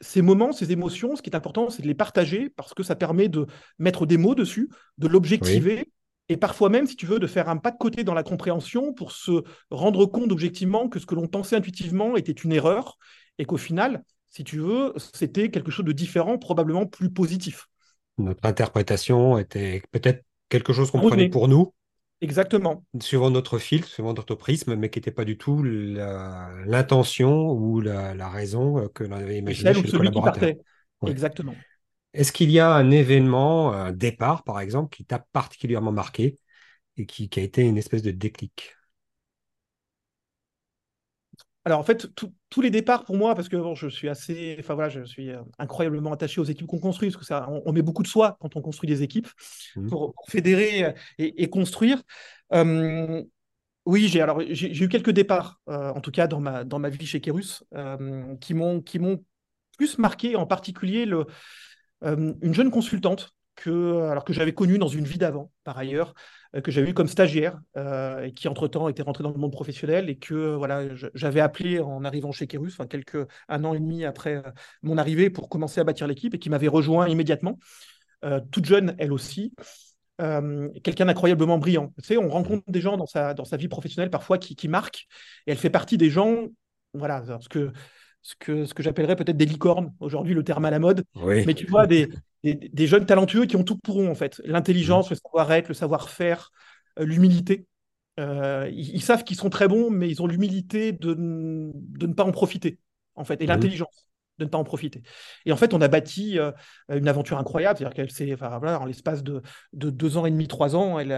ces 0.00 0.22
moments, 0.22 0.50
ces 0.50 0.72
émotions, 0.72 1.14
ce 1.14 1.22
qui 1.22 1.30
est 1.30 1.36
important, 1.36 1.70
c'est 1.70 1.82
de 1.82 1.86
les 1.86 1.94
partager 1.94 2.50
parce 2.50 2.74
que 2.74 2.82
ça 2.82 2.96
permet 2.96 3.28
de 3.28 3.46
mettre 3.78 4.06
des 4.06 4.16
mots 4.16 4.34
dessus, 4.34 4.68
de 4.98 5.06
l'objectiver. 5.06 5.92
Et 6.28 6.36
parfois 6.36 6.68
même, 6.68 6.86
si 6.86 6.96
tu 6.96 7.06
veux, 7.06 7.18
de 7.20 7.26
faire 7.26 7.48
un 7.48 7.58
pas 7.58 7.70
de 7.70 7.76
côté 7.76 8.02
dans 8.02 8.14
la 8.14 8.22
compréhension 8.22 8.92
pour 8.92 9.12
se 9.12 9.42
rendre 9.70 10.06
compte 10.06 10.32
objectivement 10.32 10.88
que 10.88 10.98
ce 10.98 11.06
que 11.06 11.14
l'on 11.14 11.28
pensait 11.28 11.56
intuitivement 11.56 12.16
était 12.16 12.32
une 12.32 12.52
erreur 12.52 12.98
et 13.38 13.44
qu'au 13.44 13.56
final, 13.56 14.02
si 14.30 14.42
tu 14.42 14.58
veux, 14.58 14.94
c'était 15.14 15.50
quelque 15.50 15.70
chose 15.70 15.84
de 15.84 15.92
différent, 15.92 16.38
probablement 16.38 16.86
plus 16.86 17.10
positif. 17.10 17.66
Notre 18.18 18.44
interprétation 18.46 19.38
était 19.38 19.82
peut-être 19.92 20.24
quelque 20.48 20.72
chose 20.72 20.90
qu'on 20.90 21.00
prenait 21.00 21.28
pour 21.28 21.46
nous. 21.46 21.72
Exactement. 22.20 22.84
Suivant 23.00 23.30
notre 23.30 23.58
filtre, 23.58 23.88
suivant 23.88 24.12
notre 24.12 24.34
prisme, 24.34 24.74
mais 24.74 24.90
qui 24.90 24.98
n'était 24.98 25.10
pas 25.10 25.24
du 25.24 25.38
tout 25.38 25.62
l'intention 25.62 27.50
ou 27.52 27.80
la, 27.80 28.28
raison 28.28 28.88
que 28.94 29.04
l'on 29.04 29.16
avait 29.16 29.38
imaginé 29.38 29.72
chez 29.72 29.82
le 29.82 29.90
collaborateur. 29.90 30.52
Exactement. 31.06 31.54
Est-ce 32.12 32.32
qu'il 32.32 32.50
y 32.50 32.58
a 32.58 32.72
un 32.72 32.90
événement, 32.90 33.72
un 33.72 33.92
départ 33.92 34.42
par 34.42 34.60
exemple, 34.60 34.94
qui 34.94 35.04
t'a 35.04 35.24
particulièrement 35.32 35.92
marqué 35.92 36.36
et 36.96 37.06
qui, 37.06 37.28
qui, 37.28 37.40
a 37.40 37.42
été 37.42 37.62
une 37.62 37.78
espèce 37.78 38.02
de 38.02 38.10
déclic? 38.10 38.74
Alors 41.64 41.78
en 41.78 41.82
fait, 41.82 42.08
tous 42.48 42.60
les 42.62 42.70
départs 42.70 43.04
pour 43.04 43.16
moi, 43.16 43.34
parce 43.34 43.48
que 43.48 43.56
bon, 43.56 43.74
je 43.74 43.88
suis 43.88 44.08
assez, 44.08 44.56
enfin 44.60 44.74
voilà, 44.74 44.88
je 44.88 45.04
suis 45.04 45.30
euh, 45.30 45.42
incroyablement 45.58 46.12
attaché 46.12 46.40
aux 46.40 46.44
équipes 46.44 46.66
qu'on 46.66 46.78
construit, 46.78 47.10
parce 47.10 47.20
que 47.20 47.26
ça, 47.26 47.48
on, 47.50 47.72
met 47.72 47.82
beaucoup 47.82 48.02
de 48.02 48.08
soi 48.08 48.38
quand 48.40 48.56
on 48.56 48.62
construit 48.62 48.88
des 48.88 49.02
équipes 49.02 49.28
mmh. 49.76 49.88
pour, 49.88 50.14
fédérer 50.28 50.84
euh, 50.84 50.92
et, 51.18 51.50
construire. 51.50 52.02
oui, 53.86 54.08
j'ai 54.08 54.20
alors 54.22 54.40
j'ai 54.48 54.84
eu 54.84 54.88
quelques 54.88 55.10
départs, 55.10 55.60
euh, 55.68 55.90
en 55.90 56.00
tout 56.00 56.10
cas 56.10 56.26
dans 56.26 56.40
ma 56.40 56.64
dans 56.64 56.78
ma 56.78 56.88
vie 56.88 57.06
chez 57.06 57.20
Kerus, 57.20 57.62
qui 58.40 58.54
m'ont 58.54 58.80
qui 58.80 58.98
m'ont 58.98 59.22
plus 59.76 59.98
marqué, 59.98 60.36
en 60.36 60.46
particulier 60.46 61.04
le, 61.04 61.26
une 62.02 62.54
jeune 62.54 62.70
consultante 62.70 63.34
que 63.60 64.08
alors 64.10 64.24
que 64.24 64.32
j'avais 64.32 64.52
connue 64.54 64.78
dans 64.78 64.88
une 64.88 65.04
vie 65.04 65.18
d'avant, 65.18 65.52
par 65.64 65.76
ailleurs, 65.78 66.14
euh, 66.56 66.60
que 66.60 66.70
j'avais 66.70 66.90
eu 66.90 66.94
comme 66.94 67.08
stagiaire 67.08 67.60
euh, 67.76 68.24
et 68.24 68.32
qui 68.32 68.48
entre-temps 68.48 68.88
était 68.88 69.02
rentré 69.02 69.22
dans 69.22 69.30
le 69.30 69.38
monde 69.38 69.52
professionnel 69.52 70.08
et 70.08 70.16
que 70.16 70.54
voilà, 70.54 70.82
j'avais 71.14 71.40
appelé 71.40 71.78
en 71.78 72.04
arrivant 72.04 72.32
chez 72.32 72.48
enfin 72.66 72.86
quelques 72.86 73.18
un 73.48 73.64
an 73.64 73.74
et 73.74 73.78
demi 73.78 74.04
après 74.04 74.36
euh, 74.36 74.50
mon 74.82 74.98
arrivée 74.98 75.30
pour 75.30 75.48
commencer 75.48 75.80
à 75.80 75.84
bâtir 75.84 76.06
l'équipe 76.06 76.34
et 76.34 76.38
qui 76.38 76.50
m'avait 76.50 76.68
rejoint 76.68 77.08
immédiatement, 77.08 77.58
toute 78.50 78.66
jeune 78.66 78.94
elle 78.98 79.12
aussi. 79.12 79.54
quelqu'un 80.18 81.06
d'incroyablement 81.06 81.58
brillant. 81.58 81.92
Tu 81.98 82.06
sais, 82.06 82.16
on 82.16 82.28
rencontre 82.28 82.64
des 82.68 82.80
gens 82.80 82.96
dans 82.96 83.06
sa, 83.06 83.34
dans 83.34 83.44
sa 83.44 83.56
vie 83.56 83.68
professionnelle 83.68 84.10
parfois 84.10 84.38
qui, 84.38 84.56
qui 84.56 84.68
marquent, 84.68 85.06
et 85.46 85.52
elle 85.52 85.58
fait 85.58 85.70
partie 85.70 85.96
des 85.96 86.10
gens, 86.10 86.48
voilà, 86.92 87.22
ce 87.40 87.48
que, 87.48 87.72
ce 88.22 88.34
que, 88.38 88.66
ce 88.66 88.74
que 88.74 88.82
j'appellerais 88.82 89.16
peut-être 89.16 89.36
des 89.36 89.46
licornes, 89.46 89.94
aujourd'hui 90.00 90.34
le 90.34 90.44
terme 90.44 90.64
à 90.64 90.70
la 90.70 90.78
mode, 90.78 91.04
mais 91.46 91.54
tu 91.54 91.66
vois, 91.66 91.86
des, 92.44 92.54
des, 92.54 92.86
jeunes 92.86 93.06
talentueux 93.06 93.46
qui 93.46 93.56
ont 93.56 93.64
tout 93.64 93.76
pour 93.76 94.02
eux, 94.02 94.06
en 94.06 94.14
fait. 94.14 94.40
L'intelligence, 94.44 95.10
mmh. 95.10 95.14
le 95.14 95.16
savoir-être, 95.16 95.68
le 95.68 95.74
savoir-faire, 95.74 96.50
euh, 96.98 97.04
l'humilité. 97.04 97.66
Euh, 98.18 98.68
ils, 98.72 99.02
savent 99.02 99.24
qu'ils 99.24 99.36
sont 99.36 99.50
très 99.50 99.68
bons, 99.68 99.90
mais 99.90 100.08
ils 100.08 100.20
ont 100.20 100.26
l'humilité 100.26 100.92
de, 100.92 101.14
de, 101.14 102.06
ne 102.06 102.12
pas 102.12 102.24
en 102.24 102.32
profiter, 102.32 102.78
en 103.14 103.24
fait, 103.24 103.40
et 103.40 103.44
mmh. 103.44 103.48
l'intelligence 103.48 104.06
de 104.38 104.44
ne 104.44 104.50
pas 104.50 104.58
en 104.58 104.64
profiter. 104.64 105.02
Et 105.44 105.52
en 105.52 105.56
fait, 105.56 105.74
on 105.74 105.82
a 105.82 105.88
bâti 105.88 106.38
euh, 106.38 106.50
une 106.88 107.08
aventure 107.08 107.38
incroyable, 107.38 107.78
c'est-à-dire 107.78 107.94
qu'elle 107.94 108.10
s'est, 108.10 108.32
enfin, 108.32 108.58
voilà, 108.58 108.80
en 108.80 108.86
l'espace 108.86 109.22
de, 109.22 109.42
de, 109.74 109.90
deux 109.90 110.16
ans 110.16 110.24
et 110.24 110.30
demi, 110.30 110.48
trois 110.48 110.74
ans, 110.74 110.98
elle, 110.98 111.08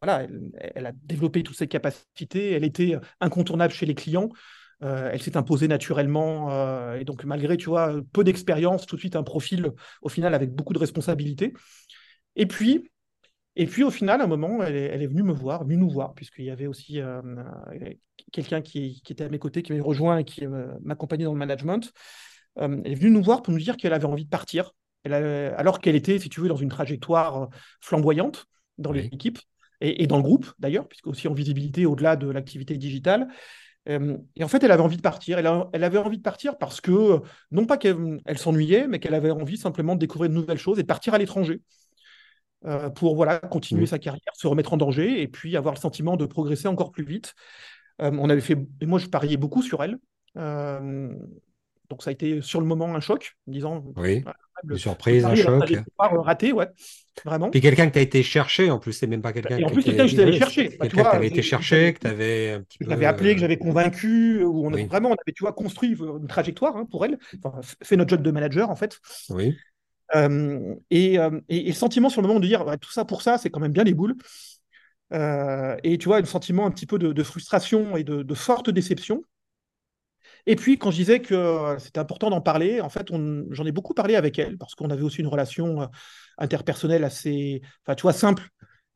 voilà, 0.00 0.22
elle, 0.22 0.50
elle, 0.74 0.86
a 0.86 0.92
développé 0.92 1.42
toutes 1.42 1.58
ses 1.58 1.68
capacités, 1.68 2.52
elle 2.52 2.64
était 2.64 2.96
incontournable 3.20 3.74
chez 3.74 3.84
les 3.84 3.94
clients. 3.94 4.30
Euh, 4.82 5.10
elle 5.12 5.22
s'est 5.22 5.36
imposée 5.36 5.68
naturellement. 5.68 6.50
Euh, 6.50 6.96
et 6.96 7.04
donc, 7.04 7.24
malgré, 7.24 7.56
tu 7.56 7.66
vois, 7.66 8.00
peu 8.12 8.24
d'expérience, 8.24 8.86
tout 8.86 8.96
de 8.96 9.00
suite 9.00 9.16
un 9.16 9.22
profil, 9.22 9.72
au 10.02 10.08
final, 10.08 10.34
avec 10.34 10.54
beaucoup 10.54 10.72
de 10.72 10.78
responsabilités. 10.78 11.52
Et 12.36 12.46
puis, 12.46 12.90
et 13.56 13.66
puis 13.66 13.82
au 13.82 13.90
final, 13.90 14.20
à 14.20 14.24
un 14.24 14.28
moment, 14.28 14.62
elle 14.62 14.76
est, 14.76 15.06
venue 15.06 15.22
me 15.22 15.32
voir, 15.32 15.64
venue 15.64 15.76
nous 15.76 15.90
voir, 15.90 16.14
puisqu'il 16.14 16.44
y 16.44 16.50
avait 16.50 16.66
aussi 16.66 17.00
euh, 17.00 17.20
quelqu'un 18.32 18.62
qui, 18.62 19.02
était 19.08 19.24
à 19.24 19.28
mes 19.28 19.38
côtés, 19.38 19.62
qui 19.62 19.72
m'avait 19.72 19.82
rejoint 19.82 20.18
et 20.18 20.24
qui 20.24 20.46
m'accompagnait 20.82 21.24
dans 21.24 21.32
le 21.32 21.38
management. 21.38 21.92
elle 22.56 22.80
est 22.84 22.94
venue 22.94 23.10
nous 23.10 23.22
voir 23.22 23.42
pour 23.42 23.52
nous 23.52 23.58
dire 23.58 23.76
qu'elle 23.76 23.92
avait 23.92 24.06
envie 24.06 24.24
de 24.24 24.30
partir, 24.30 24.72
alors 25.04 25.80
qu'elle 25.80 25.96
était, 25.96 26.18
si 26.20 26.28
tu 26.28 26.40
veux, 26.40 26.48
dans 26.48 26.56
une 26.56 26.68
trajectoire 26.68 27.48
flamboyante 27.80 28.46
dans 28.78 28.92
l'équipe 28.92 29.40
et, 29.80 30.04
et, 30.04 30.06
dans 30.06 30.16
le 30.16 30.22
groupe 30.22 30.52
d'ailleurs, 30.60 30.86
puisque 30.86 31.08
aussi 31.08 31.26
en 31.26 31.34
visibilité 31.34 31.86
au-delà 31.86 32.14
de 32.14 32.30
l'activité 32.30 32.76
digitale. 32.76 33.28
Euh, 33.90 34.16
et 34.36 34.44
en 34.44 34.48
fait, 34.48 34.62
elle 34.62 34.70
avait 34.70 34.82
envie 34.82 34.96
de 34.96 35.02
partir. 35.02 35.38
Elle, 35.38 35.84
avait 35.84 35.98
envie 35.98 36.18
de 36.18 36.22
partir 36.22 36.56
parce 36.58 36.80
que, 36.80 37.20
non 37.50 37.66
pas 37.66 37.76
qu'elle 37.76 38.20
s'ennuyait, 38.36 38.86
mais 38.86 39.00
qu'elle 39.00 39.14
avait 39.14 39.30
envie 39.30 39.56
simplement 39.56 39.94
de 39.94 40.00
découvrir 40.00 40.30
de 40.30 40.34
nouvelles 40.34 40.58
choses 40.58 40.78
et 40.78 40.82
de 40.82 40.86
partir 40.86 41.14
à 41.14 41.18
l'étranger 41.18 41.60
euh, 42.66 42.88
pour 42.90 43.16
voilà, 43.16 43.38
continuer 43.38 43.86
sa 43.86 43.98
carrière, 43.98 44.32
se 44.34 44.46
remettre 44.46 44.72
en 44.72 44.76
danger 44.76 45.22
et 45.22 45.28
puis 45.28 45.56
avoir 45.56 45.74
le 45.74 45.80
sentiment 45.80 46.16
de 46.16 46.26
progresser 46.26 46.68
encore 46.68 46.92
plus 46.92 47.04
vite. 47.04 47.34
Euh, 48.00 48.10
on 48.12 48.30
avait 48.30 48.40
fait, 48.40 48.56
et 48.80 48.86
moi, 48.86 48.98
je 48.98 49.08
pariais 49.08 49.36
beaucoup 49.36 49.62
sur 49.62 49.82
elle. 49.82 49.98
donc, 50.36 52.02
ça 52.02 52.10
a 52.10 52.12
été 52.12 52.40
sur 52.40 52.60
le 52.60 52.66
moment 52.66 52.94
un 52.94 53.00
choc, 53.00 53.36
disant. 53.46 53.84
Oui. 53.96 54.24
Une 54.68 54.78
surprise, 54.78 55.24
un 55.24 55.34
choc. 55.34 55.72
Raté, 55.98 56.52
ouais. 56.52 56.68
Vraiment. 57.24 57.50
Puis 57.50 57.60
quelqu'un 57.60 57.88
que 57.88 57.92
tu 57.92 57.98
as 57.98 58.02
été 58.02 58.22
chercher, 58.22 58.70
en 58.70 58.78
plus, 58.78 58.92
c'est 58.92 59.06
même 59.06 59.20
pas 59.20 59.32
quelqu'un. 59.32 59.58
Et 59.58 59.64
en 59.64 59.70
plus, 59.70 59.82
quelqu'un 59.82 60.04
que 60.04 60.08
j'étais 60.08 60.22
allé 60.22 60.38
chercher. 60.38 60.68
Quelqu'un 60.78 61.04
que 61.04 61.10
tu 61.10 61.16
avais 61.16 61.26
été 61.26 61.42
chercher, 61.42 61.94
que 61.94 62.00
tu 62.00 62.06
avais 62.06 62.52
un 62.52 62.62
petit 62.62 62.78
peu. 62.78 62.90
Je 62.90 63.04
appelé, 63.04 63.34
que 63.34 63.40
j'avais 63.40 63.58
convaincu, 63.58 64.42
où 64.44 64.66
on 64.66 64.70
vraiment, 64.86 65.10
on 65.10 65.14
avait, 65.14 65.32
tu 65.34 65.42
vois, 65.42 65.52
construit 65.52 65.90
une 65.90 66.26
trajectoire 66.26 66.76
hein, 66.76 66.86
pour 66.90 67.04
elle, 67.04 67.18
enfin, 67.42 67.60
fait 67.82 67.96
notre 67.96 68.10
job 68.10 68.22
de 68.22 68.30
manager, 68.30 68.70
en 68.70 68.76
fait. 68.76 69.00
Oui. 69.30 69.56
Euh, 70.16 70.74
et, 70.90 71.18
euh, 71.18 71.40
et, 71.48 71.68
le 71.68 71.72
sentiment 71.72 72.08
sur 72.08 72.20
le 72.20 72.28
moment 72.28 72.40
de 72.40 72.46
dire 72.46 72.64
tout 72.80 72.90
ça 72.90 73.04
pour 73.04 73.22
ça, 73.22 73.38
c'est 73.38 73.50
quand 73.50 73.60
même 73.60 73.72
bien 73.72 73.84
les 73.84 73.94
boules. 73.94 74.16
Euh, 75.12 75.76
et 75.82 75.98
tu 75.98 76.06
vois, 76.06 76.18
un 76.18 76.24
sentiment 76.24 76.66
un 76.66 76.70
petit 76.70 76.86
peu 76.86 76.98
de, 76.98 77.22
frustration 77.22 77.96
et 77.96 78.04
de, 78.04 78.22
de, 78.22 78.34
forte 78.34 78.70
déception. 78.70 79.22
Et 80.46 80.56
puis, 80.56 80.78
quand 80.78 80.90
je 80.90 80.96
disais 80.96 81.20
que 81.20 81.76
c'était 81.78 82.00
important 82.00 82.30
d'en 82.30 82.40
parler, 82.40 82.80
en 82.80 82.88
fait, 82.88 83.08
j'en 83.10 83.66
ai 83.66 83.72
beaucoup 83.72 83.94
parlé 83.94 84.16
avec 84.16 84.38
elle, 84.38 84.58
parce 84.58 84.74
qu'on 84.74 84.90
avait 84.90 85.02
aussi 85.02 85.20
une 85.20 85.26
relation 85.26 85.88
interpersonnelle 86.38 87.04
assez, 87.04 87.62
enfin, 87.84 87.94
tu 87.94 88.02
vois, 88.02 88.12
simple. 88.12 88.48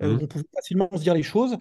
Euh, 0.02 0.14
mmh. 0.14 0.18
on 0.22 0.26
pouvait 0.26 0.44
facilement 0.54 0.88
se 0.92 1.02
dire 1.02 1.14
les 1.14 1.22
choses. 1.22 1.56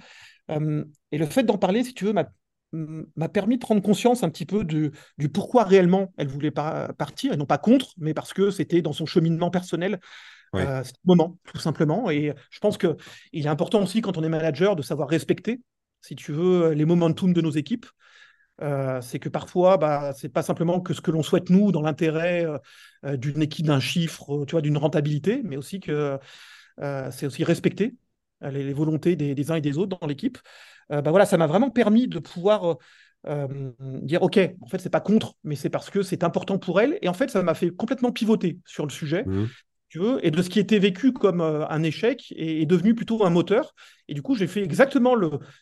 et 0.49 1.17
le 1.17 1.25
fait 1.25 1.43
d'en 1.43 1.57
parler, 1.57 1.83
si 1.83 1.93
tu 1.93 2.05
veux, 2.05 2.13
m'a 2.13 3.29
permis 3.29 3.57
de 3.57 3.61
prendre 3.61 3.81
conscience 3.81 4.23
un 4.23 4.29
petit 4.29 4.45
peu 4.45 4.63
du, 4.63 4.91
du 5.17 5.29
pourquoi 5.29 5.63
réellement 5.63 6.11
elle 6.17 6.27
voulait 6.27 6.51
pas 6.51 6.91
partir, 6.97 7.33
et 7.33 7.37
non 7.37 7.45
pas 7.45 7.57
contre, 7.57 7.93
mais 7.97 8.13
parce 8.13 8.33
que 8.33 8.49
c'était 8.51 8.81
dans 8.81 8.93
son 8.93 9.05
cheminement 9.05 9.51
personnel, 9.51 9.99
euh, 10.55 10.83
ce 10.83 10.91
moment, 11.05 11.37
tout 11.45 11.57
simplement. 11.57 12.09
Et 12.11 12.33
je 12.51 12.59
pense 12.59 12.77
qu'il 12.77 12.95
est 13.33 13.47
important 13.47 13.81
aussi, 13.81 14.01
quand 14.01 14.17
on 14.17 14.23
est 14.23 14.29
manager, 14.29 14.75
de 14.75 14.81
savoir 14.81 15.09
respecter, 15.09 15.61
si 16.01 16.15
tu 16.15 16.31
veux, 16.31 16.71
les 16.73 16.85
momentum 16.85 17.33
de 17.33 17.41
nos 17.41 17.51
équipes. 17.51 17.85
Euh, 18.63 19.01
c'est 19.01 19.19
que 19.19 19.29
parfois, 19.29 19.77
bah, 19.77 20.13
c'est 20.15 20.29
pas 20.29 20.41
simplement 20.41 20.79
que 20.79 20.93
ce 20.93 21.01
que 21.01 21.11
l'on 21.11 21.21
souhaite 21.21 21.49
nous 21.49 21.71
dans 21.71 21.81
l'intérêt 21.81 22.47
euh, 23.05 23.17
d'une 23.17 23.41
équipe, 23.41 23.65
d'un 23.65 23.81
chiffre, 23.81 24.45
tu 24.45 24.51
vois, 24.51 24.61
d'une 24.61 24.77
rentabilité, 24.77 25.41
mais 25.43 25.57
aussi 25.57 25.81
que 25.81 26.17
euh, 26.79 27.11
c'est 27.11 27.25
aussi 27.25 27.43
respecter 27.43 27.95
les, 28.41 28.73
volontés 28.73 29.15
des, 29.15 29.51
uns 29.51 29.55
et 29.55 29.61
des 29.61 29.77
autres 29.77 29.97
dans 29.99 30.07
l'équipe. 30.07 30.37
bah 30.89 31.01
voilà, 31.01 31.25
ça 31.25 31.37
m'a 31.37 31.47
vraiment 31.47 31.69
permis 31.69 32.07
de 32.07 32.19
pouvoir 32.19 32.77
dire 33.79 34.21
ok, 34.21 34.37
en 34.59 34.67
fait, 34.67 34.79
c'est 34.79 34.89
pas 34.89 34.99
contre, 34.99 35.35
mais 35.45 35.55
c'est 35.55 35.69
parce 35.69 35.89
que 35.89 36.01
c'est 36.01 36.25
important 36.25 36.57
pour 36.59 36.81
elle. 36.81 36.99
Et 37.01 37.07
en 37.07 37.13
fait, 37.13 37.29
ça 37.29 37.41
m'a 37.41 37.53
fait 37.53 37.69
complètement 37.69 38.11
pivoter 38.11 38.59
sur 38.65 38.85
le 38.85 38.91
sujet. 38.91 39.23
Mmh. 39.25 39.45
Et 40.23 40.31
de 40.31 40.41
ce 40.41 40.49
qui 40.49 40.59
était 40.59 40.79
vécu 40.79 41.13
comme 41.13 41.39
un 41.39 41.83
échec 41.83 42.33
est, 42.35 42.61
est, 42.61 42.65
devenu 42.65 42.95
plutôt 42.95 43.23
un 43.23 43.29
moteur. 43.29 43.75
Et 44.07 44.13
du 44.13 44.21
coup, 44.21 44.35
j'ai 44.35 44.47
fait 44.47 44.63
exactement 44.63 45.15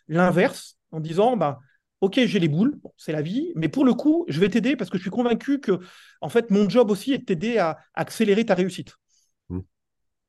l'inverse 0.08 0.78
en 0.92 1.02
disant 1.02 1.38
bah, 1.38 1.60
ok, 2.02 2.20
j'ai 2.26 2.40
les 2.40 2.48
boules, 2.48 2.80
c'est 2.98 3.12
la 3.12 3.22
vie, 3.22 3.52
mais 3.56 3.70
pour 3.70 3.86
le 3.86 3.94
coup, 3.94 4.26
je 4.28 4.40
vais 4.40 4.50
t'aider 4.50 4.76
parce 4.76 4.90
que 4.90 4.98
je 4.98 5.04
suis 5.04 5.12
convaincu 5.12 5.60
que, 5.60 5.80
en 6.20 6.30
fait, 6.30 6.50
mon 6.50 6.68
job 6.68 6.90
aussi 6.90 7.14
est 7.14 7.20
de 7.20 7.26
t'aider 7.26 7.60
à 7.60 7.78
accélérer 7.94 8.46
ta 8.46 8.56
réussite. 8.56 8.96
Mmh. 9.50 9.60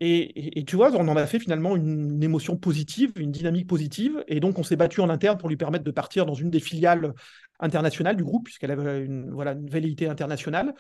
Et, 0.01 0.65
tu 0.67 0.77
vois, 0.77 0.93
on 0.93 1.09
en 1.09 1.17
a 1.17 1.27
fait 1.27 1.39
finalement 1.39 1.75
une, 1.75 2.23
émotion 2.23 2.57
positive, 2.57 3.13
une 3.17 3.33
dynamique 3.33 3.67
positive, 3.67 4.23
et 4.29 4.39
donc 4.39 4.59
on 4.59 4.63
s'est 4.63 4.77
battu 4.77 5.01
en 5.01 5.09
interne 5.09 5.39
pour 5.39 5.49
lui 5.49 5.57
permettre 5.57 5.85
de 5.85 5.91
partir 5.91 6.27
dans 6.27 6.35
une 6.35 6.51
des 6.51 6.61
filiales 6.61 7.15
internationales 7.59 8.17
du 8.17 8.25
groupe, 8.25 8.45
puisqu'elle 8.45 8.71
avait 8.71 9.05
une, 9.05 9.31
voilà, 9.31 9.53
une 9.53 9.71
velléité 9.71 10.09
internationale, 10.09 10.75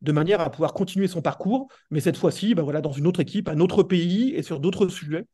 de 0.00 0.12
manière 0.12 0.40
à 0.40 0.50
pouvoir 0.50 0.72
continuer 0.72 1.08
son 1.08 1.20
parcours, 1.20 1.68
mais 1.90 2.00
cette 2.00 2.16
fois-ci, 2.16 2.54
bah 2.54 2.62
voilà, 2.62 2.80
dans 2.80 2.92
une 2.92 3.06
autre 3.06 3.20
équipe, 3.20 3.48
un 3.48 3.60
autre 3.60 3.82
pays 3.82 4.32
et 4.34 4.42
sur 4.42 4.60
d'autres 4.60 4.88
sujets, 4.88 5.26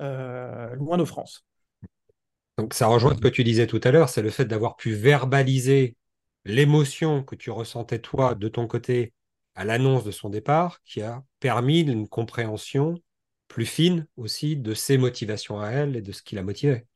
euh, 0.00 0.74
loin 0.76 0.96
de 0.96 1.04
France. 1.04 1.44
Donc 2.58 2.72
ça 2.72 2.86
rejoint 2.86 3.14
ce 3.14 3.20
que 3.20 3.28
tu 3.28 3.44
disais 3.44 3.66
tout 3.66 3.80
à 3.84 3.90
l'heure, 3.90 4.08
c'est 4.08 4.22
le 4.22 4.30
fait 4.30 4.46
d'avoir 4.46 4.76
pu 4.76 4.92
verbaliser 4.92 5.96
l'émotion 6.44 7.22
que 7.22 7.34
tu 7.34 7.50
ressentais 7.50 7.98
toi 7.98 8.34
de 8.34 8.48
ton 8.48 8.66
côté 8.66 9.12
à 9.54 9.64
l'annonce 9.64 10.04
de 10.04 10.10
son 10.10 10.30
départ, 10.30 10.80
qui 10.84 11.02
a 11.02 11.22
permis 11.40 11.80
une 11.80 12.08
compréhension 12.08 12.94
plus 13.48 13.66
fine 13.66 14.06
aussi 14.16 14.56
de 14.56 14.74
ses 14.74 14.98
motivations 14.98 15.60
à 15.60 15.70
elle 15.70 15.96
et 15.96 16.02
de 16.02 16.12
ce 16.12 16.22
qui 16.22 16.34
la 16.34 16.42
motivait. 16.42 16.86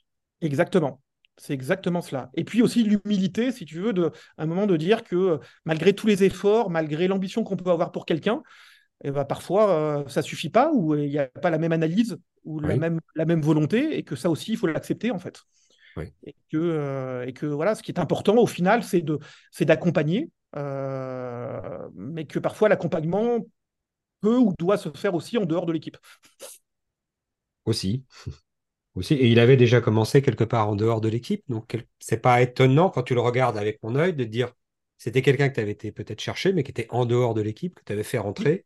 Exactement. 0.41 1.01
C'est 1.37 1.55
exactement 1.55 2.03
cela. 2.03 2.31
Et 2.35 2.45
puis 2.45 2.61
aussi 2.61 2.83
l'humilité, 2.83 3.51
si 3.51 3.65
tu 3.65 3.81
veux, 3.81 3.95
un 4.37 4.47
moment 4.47 4.67
de 4.67 4.77
dire 4.77 5.05
que 5.05 5.41
malgré 5.65 5.95
tous 5.95 6.07
les 6.07 6.23
efforts, 6.23 6.69
malgré 6.69 7.09
l'ambition 7.09 7.45
qu'on 7.45 7.57
peut 7.57 7.71
avoir 7.71 7.93
pour 7.93 8.05
quelqu'un, 8.05 8.43
eh 9.03 9.11
ben, 9.11 9.25
parfois 9.25 9.71
euh, 9.71 10.09
ça 10.09 10.23
suffit 10.23 10.51
pas 10.51 10.71
ou 10.73 10.95
il 10.95 11.09
n'y 11.09 11.19
a 11.19 11.27
pas 11.27 11.51
la 11.51 11.59
même 11.59 11.73
analyse 11.73 12.19
ou 12.45 12.61
la, 12.61 12.77
même, 12.77 13.01
la 13.15 13.25
même 13.25 13.41
volonté 13.41 13.97
et 13.97 14.03
que 14.03 14.17
ça 14.17 14.31
aussi 14.31 14.53
il 14.53 14.57
faut 14.57 14.67
l'accepter 14.67 15.11
en 15.11 15.19
fait. 15.19 15.41
Et, 16.25 16.35
que, 16.51 16.57
euh, 16.57 17.27
et 17.27 17.33
que 17.33 17.47
voilà, 17.47 17.75
ce 17.75 17.83
qui 17.83 17.91
est 17.91 17.99
important 17.99 18.37
au 18.37 18.47
final, 18.47 18.83
c'est 18.83 19.03
de 19.03 19.19
c'est 19.51 19.65
d'accompagner, 19.65 20.31
euh, 20.57 21.89
mais 21.95 22.27
que 22.27 22.39
parfois 22.39 22.69
l'accompagnement 22.69 23.41
peut 24.21 24.37
ou 24.37 24.55
doit 24.59 24.79
se 24.79 24.89
faire 24.91 25.15
aussi 25.15 25.37
en 25.37 25.45
dehors 25.45 25.67
de 25.67 25.73
l'équipe. 25.73 25.99
Aussi. 27.65 28.05
aussi. 28.95 29.15
Et 29.15 29.27
il 29.29 29.41
avait 29.41 29.57
déjà 29.57 29.81
commencé 29.81 30.23
quelque 30.23 30.45
part 30.45 30.69
en 30.69 30.77
dehors 30.77 31.01
de 31.01 31.09
l'équipe, 31.09 31.45
donc 31.49 31.77
c'est 31.99 32.23
pas 32.23 32.41
étonnant 32.41 32.89
quand 32.89 33.03
tu 33.03 33.15
le 33.15 33.21
regardes 33.21 33.59
avec 33.59 33.83
mon 33.83 33.95
œil 33.97 34.15
de 34.15 34.25
dire 34.25 34.53
c'était 34.97 35.23
quelqu'un 35.23 35.49
que 35.49 35.55
tu 35.55 35.61
avais 35.61 35.73
été 35.73 35.93
peut-être 35.93 36.21
cherché, 36.21 36.53
mais 36.53 36.63
qui 36.63 36.71
était 36.71 36.87
en 36.91 37.05
dehors 37.05 37.35
de 37.35 37.41
l'équipe, 37.41 37.75
que 37.75 37.85
tu 37.85 37.93
avais 37.93 38.05
fait 38.05 38.19
rentrer 38.19 38.65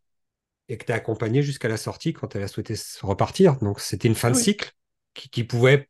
et 0.68 0.78
que 0.78 0.84
tu 0.84 0.92
as 0.92 0.96
accompagné 0.96 1.42
jusqu'à 1.42 1.68
la 1.68 1.76
sortie 1.76 2.12
quand 2.12 2.34
elle 2.36 2.42
a 2.42 2.48
souhaité 2.48 2.74
repartir. 3.02 3.56
Donc 3.56 3.80
c'était 3.80 4.08
une 4.08 4.14
fin 4.14 4.30
de 4.30 4.36
cycle 4.36 4.72
qui, 5.14 5.44
pouvait 5.44 5.88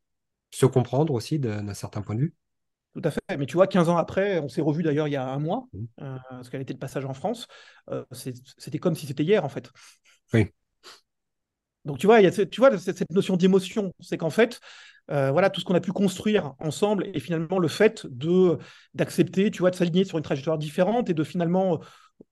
se 0.51 0.67
comprendre 0.67 1.15
aussi 1.15 1.39
d'un 1.39 1.75
certain 1.75 2.03
point 2.03 2.15
de 2.15 2.21
vue. 2.21 2.35
Tout 2.95 3.03
à 3.05 3.11
fait. 3.11 3.21
Mais 3.37 3.47
tu 3.47 3.55
vois, 3.55 3.67
15 3.67 3.89
ans 3.89 3.97
après, 3.97 4.39
on 4.39 4.49
s'est 4.49 4.61
revu 4.61 4.83
d'ailleurs 4.83 5.09
il 5.09 5.13
y 5.13 5.17
a 5.17 5.27
un 5.27 5.39
mois, 5.39 5.67
mmh. 5.73 6.17
parce 6.31 6.51
qu'elle 6.51 6.61
était 6.61 6.75
de 6.75 6.79
passage 6.79 7.05
en 7.05 7.15
France. 7.15 7.49
c'était 8.13 8.79
comme 8.79 8.95
si 8.95 9.07
c'était 9.07 9.25
hier, 9.25 9.45
en 9.45 9.49
fait. 9.49 9.71
Oui. 10.33 10.51
Donc 11.85 11.99
tu 11.99 12.07
vois, 12.07 12.21
il 12.21 12.25
y 12.25 12.27
a, 12.27 12.47
tu 12.47 12.61
vois 12.61 12.77
cette 12.79 13.11
notion 13.11 13.37
d'émotion, 13.37 13.93
c'est 14.01 14.17
qu'en 14.17 14.31
fait, 14.31 14.61
euh, 15.11 15.31
voilà 15.31 15.51
tout 15.51 15.61
ce 15.61 15.67
qu'on 15.67 15.75
a 15.75 15.81
pu 15.81 15.93
construire 15.93 16.55
ensemble 16.59 17.07
et 17.13 17.21
finalement 17.21 17.59
le 17.59 17.69
fait 17.69 18.07
de 18.07 18.59
d'accepter, 18.95 19.51
tu 19.51 19.59
vois, 19.59 19.71
de 19.71 19.77
s'aligner 19.77 20.05
sur 20.05 20.17
une 20.17 20.25
trajectoire 20.25 20.57
différente 20.57 21.11
et 21.11 21.15
de 21.15 21.25
finalement 21.25 21.81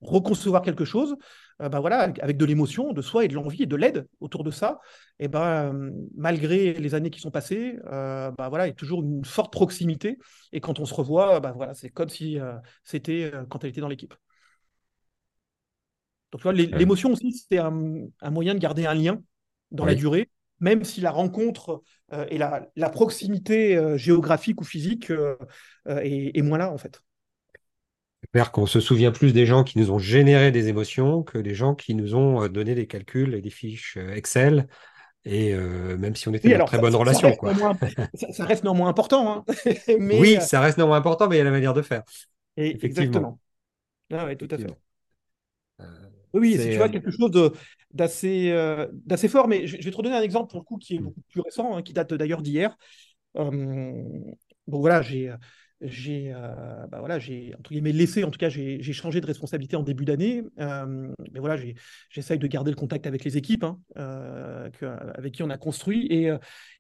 reconcevoir 0.00 0.62
quelque 0.62 0.84
chose, 0.84 1.16
euh, 1.60 1.68
bah 1.68 1.80
voilà, 1.80 2.12
avec 2.20 2.36
de 2.36 2.44
l'émotion, 2.44 2.92
de 2.92 3.02
soi 3.02 3.24
et 3.24 3.28
de 3.28 3.34
l'envie 3.34 3.64
et 3.64 3.66
de 3.66 3.76
l'aide 3.76 4.08
autour 4.20 4.44
de 4.44 4.50
ça, 4.50 4.80
et 5.18 5.28
ben 5.28 5.92
malgré 6.16 6.72
les 6.74 6.94
années 6.94 7.10
qui 7.10 7.20
sont 7.20 7.30
passées, 7.30 7.78
euh, 7.86 8.30
bah 8.32 8.48
voilà, 8.48 8.66
il 8.66 8.70
y 8.70 8.72
a 8.72 8.76
toujours 8.76 9.02
une 9.02 9.24
forte 9.24 9.52
proximité 9.52 10.18
et 10.52 10.60
quand 10.60 10.80
on 10.80 10.84
se 10.84 10.94
revoit, 10.94 11.40
bah 11.40 11.52
voilà, 11.54 11.74
c'est 11.74 11.90
comme 11.90 12.08
si 12.08 12.38
c'était 12.84 13.32
quand 13.48 13.62
elle 13.64 13.70
était 13.70 13.80
dans 13.80 13.88
l'équipe. 13.88 14.14
Donc 16.32 16.40
tu 16.40 16.44
vois, 16.44 16.52
l'émotion 16.52 17.12
aussi, 17.12 17.32
c'est 17.32 17.58
un, 17.58 17.70
moyen 18.30 18.54
de 18.54 18.58
garder 18.58 18.86
un 18.86 18.94
lien 18.94 19.22
dans 19.70 19.84
la 19.84 19.94
durée, 19.94 20.30
même 20.60 20.84
si 20.84 21.00
la 21.02 21.10
rencontre 21.10 21.82
euh, 22.12 22.24
et 22.30 22.38
la, 22.38 22.90
proximité 22.90 23.76
euh, 23.76 23.98
géographique 23.98 24.60
ou 24.60 24.64
physique 24.64 25.10
euh, 25.10 25.36
est, 25.86 26.40
moins 26.42 26.58
là, 26.58 26.72
en 26.72 26.78
fait. 26.78 27.02
C'est 28.22 28.30
clair 28.30 28.52
qu'on 28.52 28.66
se 28.66 28.80
souvient 28.80 29.10
plus 29.10 29.32
des 29.32 29.46
gens 29.46 29.64
qui 29.64 29.78
nous 29.78 29.90
ont 29.90 29.98
généré 29.98 30.52
des 30.52 30.68
émotions 30.68 31.22
que 31.22 31.38
des 31.38 31.54
gens 31.54 31.74
qui 31.74 31.94
nous 31.94 32.14
ont 32.14 32.46
donné 32.48 32.74
des 32.74 32.86
calculs 32.86 33.34
et 33.34 33.42
des 33.42 33.50
fiches 33.50 33.98
Excel. 34.14 34.68
Et 35.24 35.54
même 35.54 36.14
si 36.14 36.28
on 36.28 36.34
était 36.34 36.56
dans 36.56 36.64
très 36.64 36.78
bonne 36.78 36.94
relation. 36.94 37.28
Ça 37.40 37.40
reste, 37.40 37.60
Néanmoins, 37.60 37.78
ça, 38.14 38.44
reste 38.44 38.64
néanmoins 38.64 38.88
important. 38.88 39.44
Hein. 39.48 39.54
oui, 39.98 40.38
ça 40.40 40.60
reste 40.60 40.78
néanmoins 40.78 40.96
important, 40.96 41.28
mais 41.28 41.36
il 41.36 41.38
y 41.38 41.42
a 41.42 41.44
la 41.44 41.50
manière 41.50 41.74
de 41.74 41.82
faire. 41.82 42.02
Et, 42.56 42.84
Exactement. 42.84 43.38
Ah 44.12 44.26
oui, 44.26 44.36
tout 44.36 44.48
à 44.50 44.58
fait. 44.58 44.66
Oui, 46.34 46.56
si 46.58 46.70
tu 46.70 46.76
vois 46.76 46.88
quelque 46.88 47.10
chose 47.10 47.52
d'assez 47.92 48.50
euh, 48.50 48.86
d'assez 48.92 49.28
fort, 49.28 49.48
mais 49.48 49.66
je, 49.66 49.76
vais 49.76 49.90
te 49.90 49.96
redonner 49.96 50.16
un 50.16 50.22
exemple 50.22 50.50
pour 50.50 50.60
le 50.60 50.64
coup 50.64 50.78
qui 50.78 50.96
est 50.96 50.98
mmh. 50.98 51.04
beaucoup 51.04 51.20
plus 51.30 51.40
récent, 51.42 51.76
hein, 51.76 51.82
qui 51.82 51.92
date 51.92 52.14
d'ailleurs 52.14 52.42
d'hier. 52.42 52.76
bon 53.34 54.24
voilà, 54.66 55.02
j'ai 55.02 55.32
j'ai 55.82 56.32
euh, 56.34 56.86
bah 56.90 56.98
voilà, 57.00 57.18
j'ai 57.18 57.54
entre 57.58 57.70
guillemets 57.70 57.92
laissé, 57.92 58.24
en 58.24 58.30
tout 58.30 58.38
cas 58.38 58.48
j'ai 58.48 58.80
changé 58.92 59.20
de 59.20 59.26
responsabilité 59.26 59.76
en 59.76 59.82
début 59.82 60.04
d'année, 60.04 60.42
euh, 60.60 61.12
mais 61.32 61.40
voilà, 61.40 61.60
j'essaye 62.08 62.38
de 62.38 62.46
garder 62.46 62.70
le 62.70 62.76
contact 62.76 63.06
avec 63.06 63.24
les 63.24 63.36
équipes 63.36 63.64
hein, 63.64 63.78
euh, 63.98 64.68
avec 65.14 65.34
qui 65.34 65.42
on 65.42 65.50
a 65.50 65.58
construit. 65.58 66.06
Et 66.10 66.30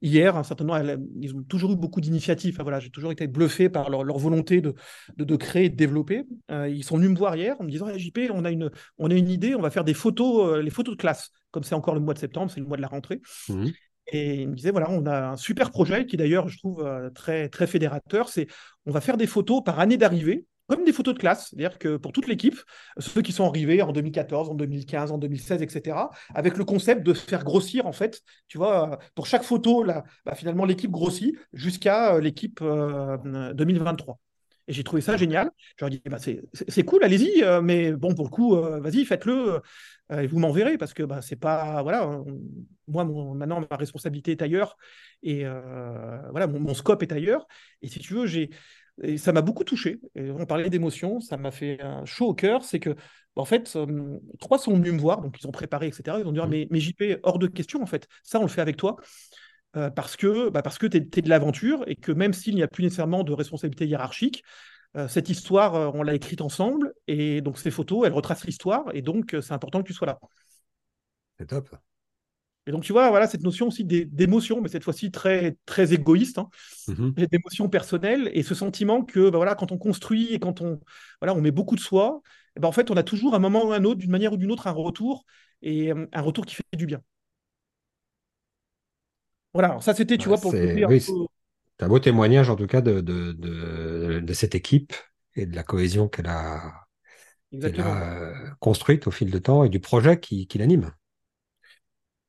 hier, 0.00 0.36
un 0.36 0.44
certain 0.44 0.64
nombre, 0.64 0.96
ils 1.20 1.34
ont 1.34 1.42
toujours 1.42 1.72
eu 1.72 1.76
beaucoup 1.76 2.00
d'initiatives. 2.00 2.58
voilà, 2.60 2.80
j'ai 2.80 2.90
toujours 2.90 3.12
été 3.12 3.26
bluffé 3.26 3.68
par 3.68 3.90
leur, 3.90 4.18
volonté 4.18 4.60
de, 4.60 4.74
de, 5.16 5.36
créer, 5.36 5.68
de 5.68 5.76
développer. 5.76 6.24
ils 6.50 6.84
sont 6.84 6.96
venus 6.96 7.10
me 7.10 7.16
voir 7.16 7.36
hier 7.36 7.56
en 7.60 7.64
me 7.64 7.70
disant 7.70 7.86
JP, 7.96 8.30
on 8.32 8.44
a 8.44 8.50
une 8.50 8.70
on 8.98 9.10
a 9.10 9.14
une 9.14 9.28
idée, 9.28 9.54
on 9.54 9.62
va 9.62 9.70
faire 9.70 9.84
des 9.84 9.94
photos, 9.94 10.62
les 10.62 10.70
photos 10.70 10.96
de 10.96 11.00
classe. 11.00 11.30
Comme 11.50 11.64
c'est 11.64 11.74
encore 11.74 11.94
le 11.94 12.00
mois 12.00 12.14
de 12.14 12.18
septembre, 12.18 12.50
c'est 12.50 12.60
le 12.60 12.66
mois 12.66 12.76
de 12.76 12.82
la 12.82 12.88
rentrée. 12.88 13.20
Mmh. 13.48 13.66
Et 14.12 14.42
il 14.42 14.48
me 14.48 14.54
disait, 14.54 14.70
voilà, 14.70 14.90
on 14.90 15.06
a 15.06 15.30
un 15.30 15.36
super 15.36 15.70
projet 15.70 16.04
qui 16.04 16.18
d'ailleurs, 16.18 16.46
je 16.48 16.58
trouve, 16.58 16.86
euh, 16.86 17.08
très, 17.10 17.48
très 17.48 17.66
fédérateur. 17.66 18.28
C'est 18.28 18.46
on 18.84 18.92
va 18.92 19.00
faire 19.00 19.16
des 19.16 19.26
photos 19.26 19.62
par 19.64 19.80
année 19.80 19.96
d'arrivée, 19.96 20.44
comme 20.66 20.84
des 20.84 20.92
photos 20.92 21.14
de 21.14 21.18
classe. 21.18 21.48
C'est-à-dire 21.48 21.78
que 21.78 21.96
pour 21.96 22.12
toute 22.12 22.28
l'équipe, 22.28 22.60
ceux 22.98 23.22
qui 23.22 23.32
sont 23.32 23.46
arrivés 23.46 23.80
en 23.80 23.90
2014, 23.90 24.50
en 24.50 24.54
2015, 24.54 25.12
en 25.12 25.18
2016, 25.18 25.62
etc., 25.62 25.96
avec 26.34 26.58
le 26.58 26.64
concept 26.66 27.02
de 27.04 27.14
faire 27.14 27.42
grossir, 27.42 27.86
en 27.86 27.92
fait, 27.92 28.20
tu 28.48 28.58
vois, 28.58 28.98
pour 29.14 29.26
chaque 29.26 29.44
photo, 29.44 29.84
bah, 29.84 30.34
finalement, 30.34 30.66
l'équipe 30.66 30.90
grossit 30.90 31.34
jusqu'à 31.54 32.16
euh, 32.16 32.20
l'équipe 32.20 32.62
2023. 32.62 34.18
Euh, 34.68 34.68
et 34.68 34.72
j'ai 34.72 34.84
trouvé 34.84 35.02
ça 35.02 35.16
génial. 35.16 35.50
Je 35.76 35.84
leur 35.84 35.92
ai 35.92 35.96
dit, 35.96 36.02
bah, 36.06 36.18
c'est 36.18 36.84
cool, 36.84 37.04
allez-y, 37.04 37.42
mais 37.62 37.92
bon, 37.92 38.14
pour 38.14 38.24
le 38.24 38.30
coup, 38.30 38.54
vas-y, 38.54 39.04
faites-le. 39.04 39.60
Euh, 40.12 40.20
et 40.20 40.26
vous 40.26 40.38
m'enverrez 40.38 40.78
parce 40.78 40.94
que 40.94 41.02
bah, 41.02 41.22
c'est 41.22 41.36
pas 41.36 41.82
voilà 41.82 42.18
moi 42.88 43.04
maintenant 43.04 43.64
ma 43.70 43.76
responsabilité 43.76 44.32
est 44.32 44.42
ailleurs 44.42 44.76
et 45.22 45.46
euh, 45.46 46.18
voilà 46.30 46.46
mon, 46.46 46.74
scope 46.74 47.02
est 47.02 47.12
ailleurs 47.12 47.46
et 47.82 47.88
si 47.88 48.00
tu 48.00 48.14
veux 48.14 48.26
j'ai 48.26 48.50
ça 49.16 49.32
m'a 49.32 49.40
beaucoup 49.40 49.64
touché 49.64 50.00
et 50.14 50.30
on 50.30 50.44
parlait 50.44 50.68
d'émotion 50.68 51.20
ça 51.20 51.36
m'a 51.36 51.50
fait 51.50 51.80
un 51.80 52.04
chaud 52.04 52.28
au 52.28 52.34
cœur 52.34 52.64
c'est 52.64 52.80
que 52.80 52.94
en 53.36 53.44
fait 53.44 53.74
euh, 53.76 54.18
trois 54.38 54.58
sont 54.58 54.74
venus 54.74 54.92
me 54.92 54.98
voir 54.98 55.22
donc 55.22 55.40
ils 55.40 55.46
ont 55.46 55.52
préparé 55.52 55.86
etc 55.86 56.18
ils 56.20 56.26
ont 56.26 56.32
dit 56.32 56.40
ah, 56.42 56.46
mmh. 56.46 56.50
mais, 56.50 56.68
mais 56.70 56.80
JP 56.80 57.02
hors 57.22 57.38
de 57.38 57.46
question 57.46 57.82
en 57.82 57.86
fait 57.86 58.06
ça 58.22 58.38
on 58.38 58.42
le 58.42 58.48
fait 58.48 58.60
avec 58.60 58.76
toi 58.76 58.96
parce 59.72 60.16
que 60.16 60.50
bah, 60.50 60.62
parce 60.62 60.78
que 60.78 60.86
tu 60.86 60.98
es, 60.98 61.22
de 61.22 61.28
l'aventure 61.28 61.82
et 61.86 61.96
que 61.96 62.12
même 62.12 62.32
s'il 62.32 62.54
n'y 62.54 62.62
a 62.62 62.68
plus 62.68 62.82
nécessairement 62.84 63.24
de 63.24 63.32
responsabilité 63.32 63.86
hiérarchique 63.86 64.42
euh, 64.96 65.08
cette 65.08 65.30
histoire, 65.30 65.74
euh, 65.74 65.90
on 65.94 66.02
l'a 66.02 66.14
écrite 66.14 66.42
ensemble, 66.42 66.92
et 67.06 67.40
donc 67.40 67.58
ces 67.58 67.70
photos, 67.70 68.06
elles 68.06 68.12
retracent 68.12 68.44
l'histoire, 68.44 68.84
et 68.92 69.00
donc 69.00 69.34
euh, 69.34 69.40
c'est 69.40 69.54
important 69.54 69.82
que 69.82 69.86
tu 69.86 69.94
sois 69.94 70.06
là. 70.06 70.18
C'est 71.38 71.46
top. 71.46 71.74
Et 72.66 72.70
donc 72.70 72.84
tu 72.84 72.92
vois, 72.92 73.08
voilà 73.08 73.26
cette 73.26 73.42
notion 73.42 73.68
aussi 73.68 73.84
d'émotion, 73.84 74.60
mais 74.60 74.68
cette 74.68 74.84
fois-ci 74.84 75.10
très 75.10 75.56
très 75.64 75.94
égoïste, 75.94 76.38
hein, 76.38 76.48
mm-hmm. 76.88 77.26
d'émotion 77.26 77.68
personnelle, 77.68 78.30
et 78.34 78.42
ce 78.42 78.54
sentiment 78.54 79.02
que 79.02 79.30
bah, 79.30 79.38
voilà, 79.38 79.54
quand 79.54 79.72
on 79.72 79.78
construit 79.78 80.32
et 80.32 80.38
quand 80.38 80.60
on 80.60 80.78
voilà, 81.20 81.34
on 81.34 81.40
met 81.40 81.50
beaucoup 81.50 81.74
de 81.74 81.80
soi, 81.80 82.20
et 82.54 82.60
ben, 82.60 82.68
en 82.68 82.72
fait, 82.72 82.90
on 82.90 82.96
a 82.96 83.02
toujours 83.02 83.34
un 83.34 83.38
moment 83.38 83.64
ou 83.66 83.72
un 83.72 83.84
autre, 83.84 83.98
d'une 83.98 84.10
manière 84.10 84.34
ou 84.34 84.36
d'une 84.36 84.52
autre, 84.52 84.66
un 84.66 84.72
retour, 84.72 85.24
et 85.62 85.90
un 85.90 86.20
retour 86.20 86.44
qui 86.44 86.56
fait 86.56 86.64
du 86.74 86.86
bien. 86.86 87.00
Voilà, 89.54 89.68
alors 89.68 89.82
ça 89.82 89.94
c'était, 89.94 90.16
tu 90.16 90.28
vois, 90.28 90.38
pour 90.38 90.54
un 91.80 91.88
beau 91.88 91.98
témoignage 91.98 92.48
en 92.48 92.56
tout 92.56 92.66
cas 92.66 92.80
de, 92.80 93.00
de, 93.00 94.32
cette 94.32 94.54
équipe 94.54 94.94
et 95.34 95.46
de 95.46 95.56
la 95.56 95.62
cohésion 95.62 96.08
qu'elle 96.08 96.28
a, 96.28 96.86
euh, 97.54 98.34
construite 98.60 99.06
au 99.06 99.10
fil 99.10 99.30
de 99.30 99.38
temps 99.38 99.64
et 99.64 99.68
du 99.68 99.80
projet 99.80 100.18
qui, 100.18 100.46
l'anime. 100.54 100.92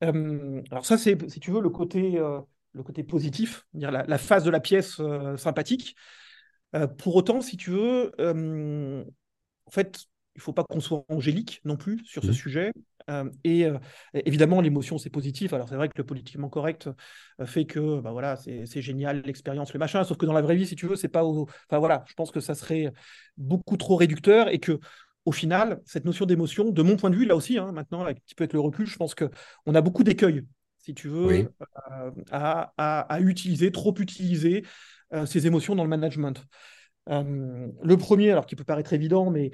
Euh, 0.02 0.62
alors 0.70 0.84
ça, 0.84 0.98
c'est, 0.98 1.30
si 1.30 1.40
tu 1.40 1.50
veux, 1.50 1.62
le 1.62 1.70
côté, 1.70 2.18
euh, 2.18 2.40
le 2.72 2.82
côté 2.82 3.04
positif, 3.04 3.66
dire 3.72 3.90
la, 3.90 4.04
la, 4.06 4.18
phase 4.18 4.44
de 4.44 4.50
la 4.50 4.60
pièce 4.60 5.00
sympathique. 5.36 5.96
pour 6.98 7.16
autant, 7.16 7.40
si 7.40 7.56
tu 7.56 7.70
veux, 7.70 8.12
en 8.18 9.70
fait, 9.70 10.04
il 10.34 10.38
ne 10.38 10.42
faut 10.42 10.52
pas 10.52 10.64
qu'on 10.64 10.80
soit 10.80 11.04
angélique 11.08 11.60
non 11.64 11.76
plus 11.76 12.00
sur 12.04 12.22
ce 12.22 12.30
mmh. 12.30 12.34
sujet. 12.34 12.72
Euh, 13.10 13.30
et 13.44 13.66
euh, 13.66 13.78
évidemment, 14.14 14.60
l'émotion, 14.60 14.98
c'est 14.98 15.10
positif. 15.10 15.52
Alors, 15.52 15.68
c'est 15.68 15.76
vrai 15.76 15.88
que 15.88 15.94
le 15.96 16.04
politiquement 16.04 16.48
correct 16.48 16.88
euh, 17.40 17.46
fait 17.46 17.66
que 17.66 18.00
bah, 18.00 18.12
voilà, 18.12 18.36
c'est 18.36 18.82
génial, 18.82 19.22
l'expérience, 19.24 19.72
le 19.72 19.78
machin. 19.78 20.04
Sauf 20.04 20.16
que 20.16 20.26
dans 20.26 20.32
la 20.32 20.42
vraie 20.42 20.56
vie, 20.56 20.66
si 20.66 20.76
tu 20.76 20.86
veux, 20.86 20.96
c'est 20.96 21.08
pas. 21.08 21.24
Enfin, 21.24 21.78
voilà, 21.78 22.04
je 22.06 22.14
pense 22.14 22.30
que 22.30 22.40
ça 22.40 22.54
serait 22.54 22.92
beaucoup 23.36 23.76
trop 23.76 23.96
réducteur 23.96 24.48
et 24.48 24.58
que. 24.58 24.78
Au 25.26 25.32
final, 25.32 25.80
cette 25.86 26.04
notion 26.04 26.26
d'émotion, 26.26 26.70
de 26.70 26.82
mon 26.82 26.98
point 26.98 27.08
de 27.08 27.16
vue, 27.16 27.24
là 27.24 27.34
aussi, 27.34 27.56
hein, 27.56 27.72
maintenant, 27.72 28.04
un 28.04 28.12
petit 28.12 28.34
peu 28.34 28.44
avec 28.44 28.52
le 28.52 28.60
recul, 28.60 28.84
je 28.84 28.98
pense 28.98 29.14
qu'on 29.14 29.74
a 29.74 29.80
beaucoup 29.80 30.04
d'écueils, 30.04 30.42
si 30.76 30.92
tu 30.92 31.08
veux, 31.08 31.50
à, 32.30 32.74
à, 32.76 33.20
utiliser, 33.22 33.72
trop 33.72 33.94
utiliser 33.98 34.66
ces 35.24 35.46
émotions 35.46 35.74
dans 35.74 35.82
le 35.82 35.88
management. 35.88 36.44
Le 37.06 37.96
premier, 37.96 38.30
alors 38.30 38.46
qui 38.46 38.56
peut 38.56 38.64
paraître 38.64 38.92
évident, 38.92 39.30
mais 39.30 39.50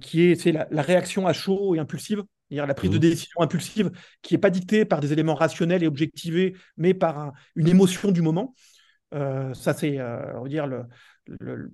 qui 0.00 0.22
est, 0.22 0.34
c'est 0.34 0.52
la, 0.52 0.82
réaction 0.82 1.26
à 1.26 1.32
chaud 1.32 1.74
et 1.74 1.78
impulsive, 1.78 2.22
la 2.50 2.74
prise 2.74 2.90
de 2.90 2.96
mmh. 2.96 3.00
décision 3.00 3.40
impulsive 3.40 3.90
qui 4.22 4.34
n'est 4.34 4.38
pas 4.38 4.50
dictée 4.50 4.84
par 4.84 5.00
des 5.00 5.12
éléments 5.12 5.34
rationnels 5.34 5.82
et 5.82 5.86
objectivés, 5.86 6.54
mais 6.76 6.94
par 6.94 7.32
une 7.54 7.68
émotion 7.68 8.10
du 8.12 8.22
moment. 8.22 8.54
Euh, 9.14 9.54
ça, 9.54 9.72
c'est, 9.72 9.98
euh, 9.98 10.38
on 10.38 10.42
va 10.42 10.48
dire, 10.48 10.66
le, 10.66 11.70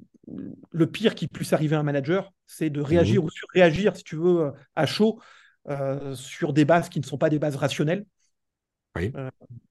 le, 0.73 0.87
pire 0.87 1.15
qui 1.15 1.29
puisse 1.29 1.53
arriver 1.53 1.77
à 1.77 1.81
un 1.81 1.83
manager, 1.83 2.33
c'est 2.47 2.71
de 2.71 2.81
réagir 2.81 3.23
mmh. 3.23 3.27
ou 3.27 3.31
surréagir, 3.31 3.97
si 3.97 4.05
tu 4.05 4.17
veux, 4.17 4.53
à 4.77 4.87
chaud 4.87 5.21
euh, 5.69 6.15
sur 6.15 6.53
des 6.53 6.65
bases 6.65 6.89
qui 6.89 7.01
ne 7.01 7.05
sont 7.05 7.19
pas 7.19 7.31
des 7.31 7.39
bases 7.39 7.57
rationnelles. 7.57 8.05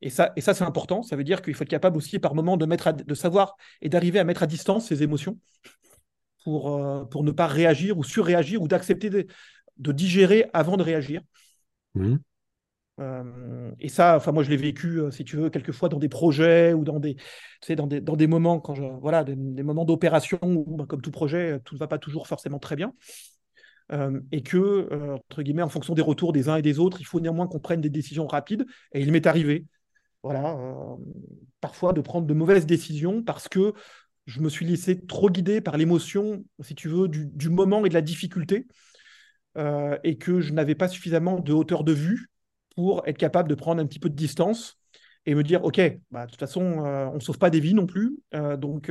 Et 0.01 0.09
ça, 0.09 0.33
et 0.35 0.41
ça 0.41 0.53
c'est 0.53 0.63
important. 0.63 1.03
Ça 1.03 1.15
veut 1.15 1.23
dire 1.23 1.41
qu'il 1.41 1.53
faut 1.53 1.63
être 1.63 1.69
capable 1.69 1.97
aussi, 1.97 2.19
par 2.19 2.35
moment, 2.35 2.57
de, 2.57 2.65
mettre 2.65 2.91
de 2.91 3.13
savoir 3.13 3.55
et 3.81 3.89
d'arriver 3.89 4.19
à 4.19 4.23
mettre 4.23 4.43
à 4.43 4.47
distance 4.47 4.87
ces 4.87 5.03
émotions 5.03 5.37
pour, 6.43 7.07
pour 7.09 7.23
ne 7.23 7.31
pas 7.31 7.47
réagir 7.47 7.97
ou 7.97 8.03
surréagir 8.03 8.61
ou 8.61 8.67
d'accepter 8.67 9.09
de 9.09 9.91
digérer 9.91 10.49
avant 10.53 10.77
de 10.77 10.83
réagir. 10.83 11.21
Mmh. 11.93 12.15
Euh, 12.99 13.71
et 13.79 13.89
ça, 13.89 14.15
enfin 14.17 14.31
moi 14.31 14.43
je 14.43 14.49
l'ai 14.49 14.57
vécu, 14.57 14.99
euh, 14.99 15.11
si 15.11 15.23
tu 15.23 15.37
veux, 15.37 15.49
quelquefois 15.49 15.89
dans 15.89 15.97
des 15.97 16.09
projets 16.09 16.73
ou 16.73 16.83
dans 16.83 16.99
des, 16.99 17.15
tu 17.15 17.23
sais, 17.61 17.75
dans 17.75 17.87
des, 17.87 18.01
dans 18.01 18.15
des 18.15 18.27
moments 18.27 18.59
quand 18.59 18.75
je, 18.75 18.83
voilà, 18.83 19.23
des, 19.23 19.63
moments 19.63 19.85
d'opération 19.85 20.39
où, 20.43 20.77
ben, 20.77 20.85
comme 20.85 21.01
tout 21.01 21.11
projet, 21.11 21.59
tout 21.63 21.75
ne 21.75 21.79
va 21.79 21.87
pas 21.87 21.97
toujours 21.97 22.27
forcément 22.27 22.59
très 22.59 22.75
bien. 22.75 22.93
Euh, 23.91 24.21
et 24.31 24.41
que, 24.41 24.87
entre 25.13 25.43
guillemets, 25.43 25.61
en 25.61 25.69
fonction 25.69 25.93
des 25.93 26.01
retours 26.01 26.31
des 26.31 26.49
uns 26.49 26.55
et 26.55 26.61
des 26.61 26.79
autres, 26.79 27.01
il 27.01 27.05
faut 27.05 27.19
néanmoins 27.19 27.47
qu'on 27.47 27.59
prenne 27.59 27.81
des 27.81 27.89
décisions 27.89 28.27
rapides. 28.27 28.65
Et 28.93 29.01
il 29.01 29.11
m'est 29.11 29.27
arrivé, 29.27 29.65
voilà, 30.23 30.57
parfois 31.59 31.93
de 31.93 32.01
prendre 32.01 32.27
de 32.27 32.33
mauvaises 32.33 32.65
décisions 32.65 33.23
parce 33.23 33.47
que 33.47 33.73
je 34.27 34.39
me 34.39 34.49
suis 34.49 34.65
laissé 34.65 34.99
trop 35.05 35.29
guider 35.29 35.61
par 35.61 35.77
l'émotion, 35.77 36.45
si 36.61 36.75
tu 36.75 36.87
veux, 36.87 37.07
du, 37.07 37.49
moment 37.49 37.85
et 37.85 37.89
de 37.89 37.93
la 37.93 38.01
difficulté. 38.01 38.67
Euh, 39.57 39.97
et 40.05 40.17
que 40.17 40.39
je 40.39 40.53
n'avais 40.53 40.75
pas 40.75 40.87
suffisamment 40.87 41.39
de 41.39 41.51
hauteur 41.51 41.83
de 41.83 41.91
vue 41.91 42.29
pour 42.73 43.05
être 43.05 43.17
capable 43.17 43.49
de 43.49 43.55
prendre 43.55 43.81
un 43.81 43.85
petit 43.85 43.99
peu 43.99 44.09
de 44.09 44.15
distance 44.15 44.77
et 45.25 45.35
me 45.35 45.43
dire, 45.43 45.65
OK, 45.65 45.81
bah, 46.09 46.25
de 46.25 46.31
toute 46.31 46.39
façon, 46.39 46.61
on 46.61 47.15
ne 47.15 47.19
sauve 47.19 47.37
pas 47.37 47.49
des 47.49 47.59
vies 47.59 47.73
non 47.73 47.85
plus. 47.85 48.17
donc, 48.57 48.89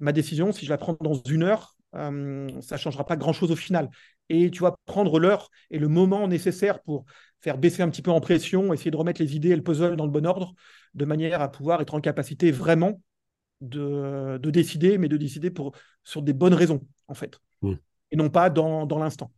ma 0.00 0.12
décision, 0.12 0.50
si 0.50 0.66
je 0.66 0.70
la 0.70 0.78
prends 0.78 0.96
dans 1.00 1.14
une 1.14 1.44
heure, 1.44 1.76
ça 1.92 2.10
ne 2.10 2.76
changera 2.76 3.06
pas 3.06 3.16
grand-chose 3.16 3.52
au 3.52 3.56
final. 3.56 3.88
Et 4.28 4.50
tu 4.50 4.62
vas 4.62 4.74
prendre 4.86 5.18
l'heure 5.18 5.50
et 5.70 5.78
le 5.78 5.88
moment 5.88 6.26
nécessaire 6.28 6.80
pour 6.82 7.04
faire 7.40 7.58
baisser 7.58 7.82
un 7.82 7.90
petit 7.90 8.02
peu 8.02 8.10
en 8.10 8.20
pression, 8.20 8.72
essayer 8.72 8.90
de 8.90 8.96
remettre 8.96 9.20
les 9.20 9.34
idées 9.36 9.50
et 9.50 9.56
le 9.56 9.62
puzzle 9.62 9.96
dans 9.96 10.06
le 10.06 10.12
bon 10.12 10.26
ordre, 10.26 10.54
de 10.94 11.04
manière 11.04 11.42
à 11.42 11.50
pouvoir 11.50 11.80
être 11.80 11.94
en 11.94 12.00
capacité 12.00 12.50
vraiment 12.50 13.00
de, 13.60 14.38
décider, 14.50 14.98
mais 14.98 15.08
de 15.08 15.16
décider 15.16 15.50
pour, 15.50 15.72
sur 16.04 16.22
des 16.22 16.32
bonnes 16.32 16.54
raisons, 16.54 16.86
en 17.08 17.14
fait, 17.14 17.38
mmh. 17.62 17.74
et 18.10 18.16
non 18.16 18.30
pas 18.30 18.50
dans, 18.50 18.86
l'instant. 18.98 19.32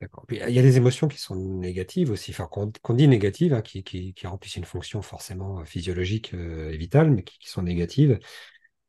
D'accord. 0.00 0.24
Il 0.30 0.36
y 0.36 0.58
a 0.58 0.62
des 0.62 0.76
émotions 0.76 1.06
qui 1.06 1.18
sont 1.18 1.36
négatives 1.36 2.10
aussi, 2.10 2.32
enfin, 2.32 2.48
qu'on 2.48 2.94
dit 2.94 3.06
négatives, 3.06 3.54
hein, 3.54 3.62
qui, 3.62 3.84
qui, 3.84 4.26
remplissent 4.26 4.56
une 4.56 4.64
fonction 4.64 5.00
forcément 5.00 5.60
euh, 5.60 5.64
physiologique 5.64 6.34
euh, 6.34 6.72
et 6.72 6.76
vitale, 6.76 7.12
mais 7.12 7.22
qui, 7.22 7.48
sont 7.48 7.62
négatives 7.62 8.18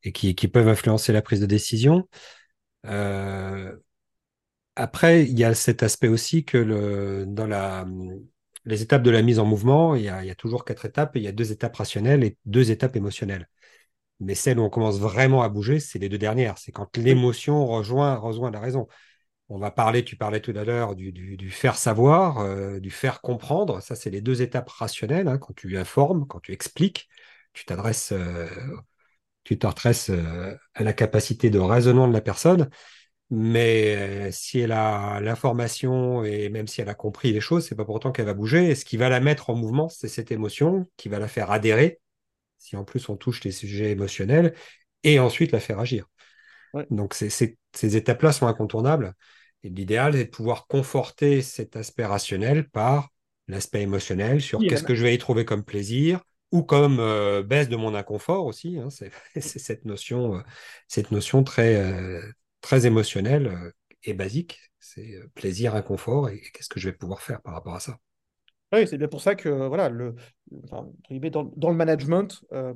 et 0.03 0.11
qui, 0.11 0.47
peuvent 0.47 0.67
influencer 0.67 1.13
la 1.13 1.21
prise 1.21 1.39
de 1.39 1.45
décision. 1.45 2.09
Euh, 2.87 3.75
après, 4.75 5.23
il 5.23 5.38
y 5.38 5.43
a 5.43 5.53
cet 5.53 5.83
aspect 5.83 6.07
aussi 6.07 6.45
que 6.45 6.57
le, 6.57 7.25
dans 7.27 7.47
la, 7.47 7.86
les 8.65 8.81
étapes 8.81 9.03
de 9.03 9.12
la 9.12 9.21
mise 9.21 9.39
en 9.39 9.45
mouvement, 9.45 9.95
il 9.95 10.03
y, 10.03 10.09
a, 10.09 10.23
il 10.23 10.27
y 10.27 10.31
a 10.31 10.36
toujours 10.36 10.65
quatre 10.65 10.86
étapes 10.86 11.15
et 11.15 11.19
il 11.19 11.23
y 11.23 11.27
a 11.27 11.31
deux 11.31 11.51
étapes 11.51 11.75
rationnelles 11.75 12.23
et 12.23 12.38
deux 12.45 12.71
étapes 12.71 12.95
émotionnelles. 12.95 13.49
Mais 14.19 14.36
celles 14.36 14.59
où 14.59 14.63
on 14.63 14.69
commence 14.69 14.99
vraiment 14.99 15.43
à 15.43 15.49
bouger, 15.49 15.79
c'est 15.79 15.99
les 15.99 16.09
deux 16.09 16.17
dernières. 16.17 16.57
C'est 16.57 16.71
quand 16.71 16.97
l'émotion 16.97 17.65
rejoint, 17.67 18.15
rejoint 18.15 18.51
la 18.51 18.59
raison. 18.59 18.88
On 19.49 19.59
va 19.59 19.71
parler, 19.71 20.03
tu 20.05 20.15
parlais 20.15 20.39
tout 20.41 20.53
à 20.55 20.63
l'heure, 20.63 20.95
du, 20.95 21.12
du, 21.12 21.51
faire 21.51 21.75
savoir, 21.75 22.39
euh, 22.39 22.79
du 22.79 22.89
faire 22.91 23.21
comprendre. 23.21 23.81
Ça, 23.81 23.95
c'est 23.95 24.09
les 24.09 24.21
deux 24.21 24.41
étapes 24.41 24.69
rationnelles. 24.69 25.27
Hein. 25.27 25.38
quand 25.38 25.53
tu 25.55 25.77
informes, 25.77 26.25
quand 26.27 26.39
tu 26.39 26.53
expliques, 26.53 27.09
tu 27.53 27.65
t'adresses, 27.65 28.13
euh, 28.13 28.47
tu 29.43 29.57
t'adresses 29.59 30.09
euh, 30.09 30.55
à 30.73 30.83
la 30.83 30.93
capacité 30.93 31.49
de 31.49 31.59
raisonnement 31.59 32.07
de 32.07 32.13
la 32.13 32.21
personne. 32.21 32.69
Mais 33.35 34.31
si 34.31 34.59
elle 34.59 34.71
a 34.71 35.19
l'information 35.21 36.23
et 36.23 36.49
même 36.49 36.67
si 36.67 36.81
elle 36.81 36.89
a 36.89 36.93
compris 36.93 37.33
les 37.33 37.41
choses, 37.41 37.67
c'est 37.67 37.75
pas 37.75 37.85
pour 37.85 37.95
autant 37.95 38.11
qu'elle 38.11 38.25
va 38.25 38.33
bouger. 38.33 38.69
Et 38.69 38.75
ce 38.75 38.85
qui 38.85 38.97
va 38.97 39.09
la 39.09 39.19
mettre 39.19 39.49
en 39.49 39.55
mouvement, 39.55 39.89
c'est 39.89 40.07
cette 40.07 40.31
émotion 40.31 40.87
qui 40.97 41.09
va 41.09 41.19
la 41.19 41.27
faire 41.27 41.49
adhérer 41.51 41.99
si 42.63 42.77
en 42.77 42.85
plus 42.85 43.09
on 43.09 43.17
touche 43.17 43.43
les 43.43 43.51
sujets 43.51 43.91
émotionnels, 43.91 44.53
et 45.03 45.19
ensuite 45.19 45.51
la 45.51 45.59
faire 45.59 45.79
agir. 45.79 46.07
Donc 46.89 47.13
ces 47.13 47.57
étapes-là 47.95 48.31
sont 48.31 48.47
incontournables. 48.47 49.13
Et 49.63 49.69
l'idéal 49.69 50.15
est 50.15 50.25
de 50.25 50.29
pouvoir 50.29 50.65
conforter 50.67 51.41
cet 51.41 51.75
aspect 51.75 52.05
rationnel 52.05 52.69
par 52.69 53.09
l'aspect 53.47 53.81
émotionnel 53.81 54.41
sur 54.41 54.59
qu'est-ce 54.59 54.83
que 54.83 54.95
je 54.95 55.03
vais 55.03 55.13
y 55.13 55.17
trouver 55.17 55.43
comme 55.43 55.63
plaisir 55.63 56.21
ou 56.51 56.63
comme 56.63 56.99
euh, 56.99 57.43
baisse 57.43 57.67
de 57.67 57.75
mon 57.75 57.95
inconfort 57.95 58.45
aussi. 58.45 58.77
Hein. 58.77 58.89
c'est 58.89 59.11
cette 59.41 59.85
notion, 59.85 60.35
euh, 60.35 60.41
cette 60.87 61.11
notion 61.11 61.43
très, 61.43 61.75
euh, 61.75 62.21
très 62.63 62.88
émotionnelle 62.88 63.71
et 64.04 64.15
basique. 64.15 64.60
C'est 64.80 65.19
plaisir, 65.36 65.76
inconfort 65.76 66.30
et 66.30 66.41
qu'est-ce 66.54 66.69
que 66.69 66.80
je 66.80 66.89
vais 66.89 66.95
pouvoir 66.95 67.21
faire 67.21 67.41
par 67.43 67.54
rapport 67.54 67.76
à 67.76 67.80
ça? 67.80 67.99
Oui, 68.73 68.88
c'est 68.88 68.97
bien 68.97 69.08
pour 69.08 69.21
ça 69.21 69.36
que 69.36 69.67
voilà, 69.67 69.88
le, 69.89 70.15
dans, 70.49 71.69
le 71.69 71.76
management, 71.76 72.43
euh, 72.54 72.73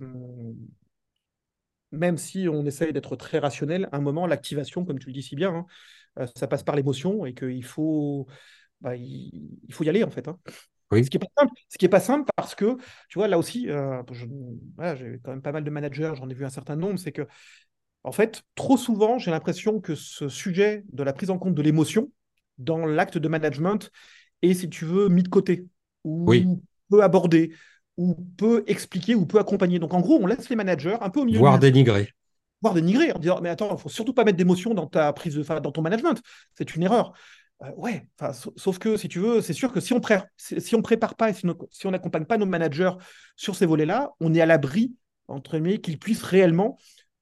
même 1.92 2.18
si 2.18 2.48
on 2.48 2.66
essaye 2.66 2.94
d'être 2.94 3.16
très 3.16 3.40
rationnel, 3.40 3.90
à 3.92 3.98
un 3.98 4.02
moment, 4.02 4.28
l'activation, 4.28 4.86
comme 4.86 5.00
tu 5.00 5.08
le 5.08 5.14
dis 5.14 5.24
si 5.24 5.36
bien, 5.36 5.54
hein, 5.56 5.66
euh, 6.20 6.28
ça 6.36 6.48
passe 6.48 6.62
par 6.62 6.76
l'émotion 6.76 7.26
et 7.26 7.34
qu'il 7.34 7.66
faut, 7.66 8.28
bah, 8.80 8.96
il, 8.96 9.58
faut 9.72 9.84
y 9.84 9.90
aller 9.90 10.04
en 10.04 10.12
fait. 10.12 10.28
Hein. 10.28 10.38
Oui. 10.92 11.04
Ce 11.04 11.10
qui 11.10 11.18
n'est 11.18 11.26
pas 11.26 11.42
simple. 11.42 11.54
Ce 11.68 11.78
qui 11.78 11.86
est 11.86 11.90
pas 11.90 12.00
simple 12.00 12.30
parce 12.36 12.54
que, 12.54 12.78
tu 13.10 13.18
vois, 13.18 13.28
là 13.28 13.40
aussi, 13.40 13.70
euh, 13.70 14.02
j'ai 14.96 15.20
quand 15.24 15.32
même 15.32 15.42
pas 15.42 15.52
mal 15.52 15.64
de 15.64 15.70
managers, 15.72 16.14
j'en 16.16 16.30
ai 16.30 16.34
vu 16.36 16.46
un 16.46 16.50
certain 16.50 16.76
nombre, 16.76 17.00
c'est 17.00 17.12
que, 17.12 17.28
en 18.08 18.14
fait, 18.14 18.44
trop 18.56 18.78
souvent, 18.78 19.20
j'ai 19.20 19.32
l'impression 19.32 19.82
que 19.82 19.94
ce 19.94 20.30
sujet 20.30 20.86
de 20.94 21.04
la 21.04 21.12
prise 21.12 21.30
en 21.30 21.38
compte 21.38 21.56
de 21.56 21.62
l'émotion 21.62 22.10
dans 22.58 22.86
l'acte 22.86 23.18
de 23.18 23.28
management 23.28 23.92
est, 24.42 24.54
si 24.54 24.70
tu 24.70 24.86
veux, 24.86 25.10
mis 25.10 25.24
de 25.24 25.28
côté 25.28 25.68
ou 26.06 26.62
peut 26.90 27.04
aborder, 27.04 27.52
ou 27.98 28.16
peut 28.38 28.64
expliquer, 28.68 29.14
ou 29.14 29.26
peut 29.26 29.40
accompagner. 29.40 29.78
Donc 29.78 29.94
en 29.94 30.00
gros, 30.00 30.20
on 30.22 30.26
laisse 30.26 30.48
les 30.48 30.56
managers 30.56 30.96
un 31.02 31.10
peu 31.10 31.20
au 31.20 31.26
milieu. 31.26 31.40
Voire 31.40 31.60
dénigrer. 31.60 32.14
Voire 32.62 32.74
dénigrer, 32.74 33.12
en 33.12 33.20
disant, 33.20 33.42
mais 33.42 33.50
attends, 33.50 33.76
il 33.76 33.78
faut 33.78 33.90
surtout 33.90 34.14
pas 34.14 34.24
mettre 34.24 34.38
d'émotion 34.38 34.74
dans 34.74 34.88
ta 34.88 35.12
prise 35.12 35.36
de, 35.36 35.44
dans 35.44 35.72
ton 35.74 35.82
management. 35.82 36.22
C'est 36.58 36.76
une 36.78 36.84
erreur. 36.84 37.12
Euh, 37.62 37.72
ouais, 37.76 38.08
sauf 38.56 38.80
que 38.80 38.96
si 38.96 39.10
tu 39.10 39.20
veux, 39.20 39.42
c'est 39.42 39.52
sûr 39.52 39.74
que 39.74 39.82
si 39.82 39.92
on 39.92 40.00
ne 40.00 40.60
si 40.60 40.76
on 40.76 40.82
prépare 40.82 41.16
pas 41.16 41.30
et 41.30 41.34
si, 41.34 41.46
on 41.86 41.92
n'accompagne 41.92 42.24
pas 42.24 42.38
nos 42.38 42.46
managers 42.46 42.92
sur 43.36 43.58
ces 43.58 43.66
volets-là, 43.66 44.12
on 44.22 44.34
est 44.34 44.40
à 44.40 44.46
l'abri, 44.46 44.94
entre 45.28 45.58
guillemets, 45.58 45.80
qu'ils 45.80 46.00
puissent 46.00 46.24
réellement, 46.24 46.78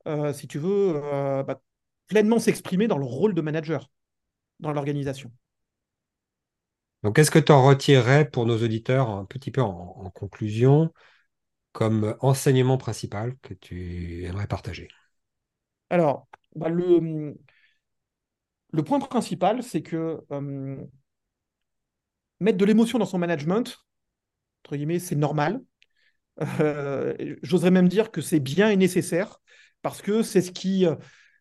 euh, 0.07 0.33
si 0.33 0.47
tu 0.47 0.59
veux, 0.59 1.01
euh, 1.03 1.43
bah, 1.43 1.61
pleinement 2.07 2.39
s'exprimer 2.39 2.87
dans 2.87 2.97
leur 2.97 3.09
rôle 3.09 3.33
de 3.33 3.41
manager 3.41 3.89
dans 4.59 4.71
l'organisation. 4.71 5.31
Donc, 7.03 7.15
qu'est-ce 7.15 7.31
que 7.31 7.39
tu 7.39 7.51
en 7.51 7.63
retirerais 7.63 8.29
pour 8.29 8.45
nos 8.45 8.63
auditeurs 8.63 9.09
un 9.09 9.25
petit 9.25 9.51
peu 9.51 9.61
en, 9.61 10.09
conclusion 10.11 10.91
comme 11.71 12.15
enseignement 12.21 12.77
principal 12.77 13.35
que 13.41 13.53
tu 13.53 14.23
aimerais 14.25 14.47
partager? 14.47 14.87
Alors, 15.89 16.27
bah, 16.55 16.69
le, 16.69 17.35
le, 18.71 18.83
point 18.83 18.99
principal, 18.99 19.61
c'est 19.61 19.81
que 19.83 20.21
euh, 20.31 20.77
mettre 22.39 22.57
de 22.57 22.65
l'émotion 22.65 22.97
dans 22.97 23.05
son 23.05 23.19
management, 23.19 23.85
entre 24.63 24.77
guillemets, 24.77 24.99
c'est 24.99 25.15
normal. 25.15 25.61
Euh, 26.59 27.35
j'oserais 27.43 27.71
même 27.71 27.87
dire 27.87 28.11
que 28.11 28.21
c'est 28.21 28.39
bien 28.39 28.69
et 28.69 28.75
nécessaire 28.75 29.41
parce 29.85 30.01
que 30.01 30.23
c'est 30.23 30.41
ce 30.41 30.49
qui, 30.49 30.87
euh, 30.87 30.95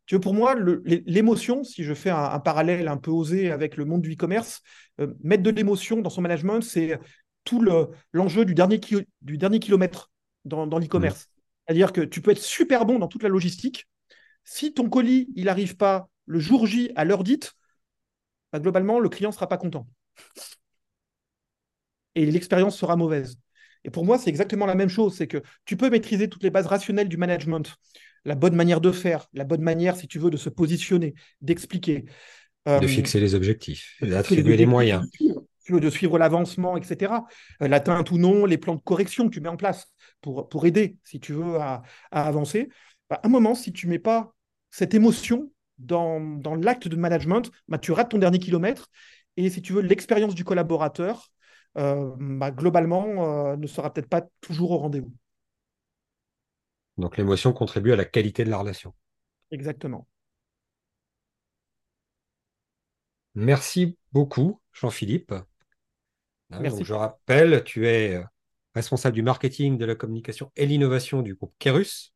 tu 0.05 0.17
veux, 0.17 0.21
pour 0.21 0.35
moi, 0.35 0.55
l'émotion, 0.55 1.65
si 1.65 1.83
je 1.83 1.95
fais 1.95 2.11
un, 2.11 2.39
parallèle 2.41 2.89
un 2.89 2.99
peu 2.99 3.11
osé 3.11 3.51
avec 3.51 3.79
le 3.79 3.87
monde 3.87 4.03
du 4.03 4.13
e-commerce, 4.13 4.61
euh, 5.01 5.15
mettre 5.23 5.43
de 5.43 5.49
l'émotion 5.49 6.03
dans 6.03 6.11
son 6.11 6.21
management, 6.21 6.61
c'est 6.61 7.01
tout 7.45 7.65
l'enjeu 8.13 8.45
du, 8.45 8.55
dernier 8.55 8.79
du 9.23 9.39
dernier 9.39 9.61
kilomètre 9.61 10.13
dans, 10.45 10.67
l'e-commerce. 10.79 11.31
C'est-à-dire 11.67 11.91
que 11.91 12.03
tu 12.03 12.21
peux 12.21 12.33
être 12.33 12.43
super 12.43 12.85
bon 12.85 12.99
dans 12.99 13.09
toute 13.09 13.23
la 13.23 13.31
logistique. 13.31 13.89
Si 14.45 14.75
ton 14.75 14.91
colis, 14.91 15.31
il 15.37 15.47
n'arrive 15.47 15.79
pas 15.79 16.11
le 16.27 16.39
jour 16.39 16.67
J 16.67 16.93
à 16.97 17.07
l'heure 17.07 17.25
dite, 17.25 17.55
bah, 18.53 18.61
globalement, 18.61 19.01
le 19.01 19.09
client 19.09 19.31
ne 19.31 19.35
sera 19.35 19.49
pas 19.49 19.57
content. 19.57 19.87
Et 22.15 22.27
l'expérience 22.27 22.77
sera 22.77 22.95
mauvaise. 22.97 23.39
Et 23.85 23.91
pour 23.91 24.05
moi, 24.05 24.19
c'est 24.19 24.31
exactement 24.31 24.67
la 24.67 24.75
même 24.75 24.89
chose. 24.89 25.17
C'est 25.17 25.27
que 25.27 25.43
tu 25.65 25.77
peux 25.77 25.91
maîtriser 25.91 26.29
toutes 26.29 26.43
les 26.43 26.51
bases 26.51 26.67
rationnelles 26.67 27.09
du 27.09 27.17
management 27.17 27.77
la 28.25 28.35
bonne 28.35 28.55
manière 28.55 28.81
de 28.81 28.91
faire, 28.91 29.27
la 29.33 29.45
bonne 29.45 29.61
manière, 29.61 29.97
si 29.97 30.07
tu 30.07 30.19
veux, 30.19 30.31
de 30.31 30.37
se 30.37 30.49
positionner, 30.49 31.15
d'expliquer. 31.41 32.05
de 32.67 32.71
euh, 32.71 32.89
fixer 32.89 33.21
les 33.21 33.35
objectifs, 33.35 33.97
d'attribuer 34.01 34.57
les 34.57 34.67
moyens. 34.67 35.07
De 35.69 35.91
suivre 35.91 36.19
l'avancement, 36.19 36.77
etc. 36.77 37.13
Euh, 37.63 37.69
l'atteinte 37.69 38.11
ou 38.11 38.19
non, 38.19 38.45
les 38.45 38.59
plans 38.59 38.75
de 38.75 38.83
correction 38.83 39.29
que 39.29 39.35
tu 39.35 39.41
mets 39.41 39.49
en 39.49 39.57
place 39.57 39.87
pour, 40.21 40.49
pour 40.49 40.67
aider, 40.67 40.99
si 41.05 41.21
tu 41.21 41.33
veux, 41.33 41.57
à, 41.57 41.83
avancer. 42.11 42.69
Bah, 43.09 43.21
à 43.23 43.27
un 43.27 43.31
moment, 43.31 43.55
si 43.55 43.73
tu 43.73 43.87
ne 43.87 43.93
mets 43.93 43.99
pas 43.99 44.35
cette 44.71 44.93
émotion 44.93 45.51
dans, 45.79 46.21
dans 46.21 46.55
l'acte 46.55 46.89
de 46.89 46.97
management, 46.97 47.51
bah, 47.69 47.79
tu 47.79 47.93
rates 47.93 48.11
ton 48.11 48.19
dernier 48.19 48.39
kilomètre. 48.39 48.91
Et 49.39 49.49
si 49.49 49.63
tu 49.63 49.73
veux, 49.73 49.81
l'expérience 49.81 50.35
du 50.35 50.45
collaborateur, 50.45 51.31
bah, 51.75 52.51
globalement, 52.51 53.57
ne 53.57 53.67
sera 53.67 53.93
peut-être 53.93 54.09
pas 54.09 54.27
toujours 54.41 54.71
au 54.73 54.79
rendez-vous. 54.79 55.13
Donc 56.97 57.17
l'émotion 57.17 57.53
contribue 57.53 57.93
à 57.93 57.97
la 57.97 58.05
qualité 58.05 58.45
de 58.45 58.51
la 58.51 58.59
relation. 58.59 58.95
Exactement. 59.51 60.07
Merci 63.35 63.99
beaucoup, 64.13 64.61
Jean-Philippe. 64.73 65.35
Hein, 66.51 66.83
je 66.83 66.95
rappelle, 66.95 67.65
tu 67.65 67.89
es 67.89 68.15
euh, 68.15 68.23
responsable 68.75 69.15
du 69.15 69.23
marketing, 69.23 69.77
de 69.77 69.85
la 69.85 69.97
communication 69.97 70.53
et 70.55 70.67
l'innovation 70.67 71.23
du 71.23 71.35
groupe 71.35 71.53
Kerus. 71.59 72.14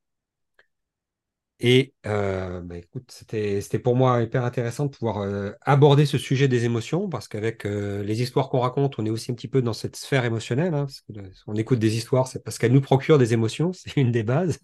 Et 1.60 1.92
euh, 2.06 2.60
bah, 2.60 2.76
écoute, 2.76 3.10
c'était, 3.10 3.60
c'était 3.60 3.80
pour 3.80 3.96
moi 3.96 4.22
hyper 4.22 4.44
intéressant 4.44 4.86
de 4.86 4.90
pouvoir 4.90 5.18
euh, 5.18 5.50
aborder 5.62 6.06
ce 6.06 6.16
sujet 6.16 6.46
des 6.46 6.64
émotions, 6.64 7.08
parce 7.08 7.26
qu'avec 7.26 7.66
euh, 7.66 8.02
les 8.04 8.22
histoires 8.22 8.48
qu'on 8.48 8.60
raconte, 8.60 8.98
on 9.00 9.06
est 9.06 9.10
aussi 9.10 9.32
un 9.32 9.34
petit 9.34 9.48
peu 9.48 9.60
dans 9.60 9.72
cette 9.72 9.96
sphère 9.96 10.24
émotionnelle. 10.24 10.74
Hein, 10.74 10.86
parce 10.86 11.00
que, 11.00 11.12
on 11.48 11.56
écoute 11.56 11.80
des 11.80 11.96
histoires, 11.96 12.28
c'est 12.28 12.44
parce 12.44 12.58
qu'elles 12.58 12.72
nous 12.72 12.80
procurent 12.80 13.18
des 13.18 13.32
émotions, 13.32 13.72
c'est 13.74 13.96
une 13.96 14.12
des 14.12 14.22
bases. 14.22 14.60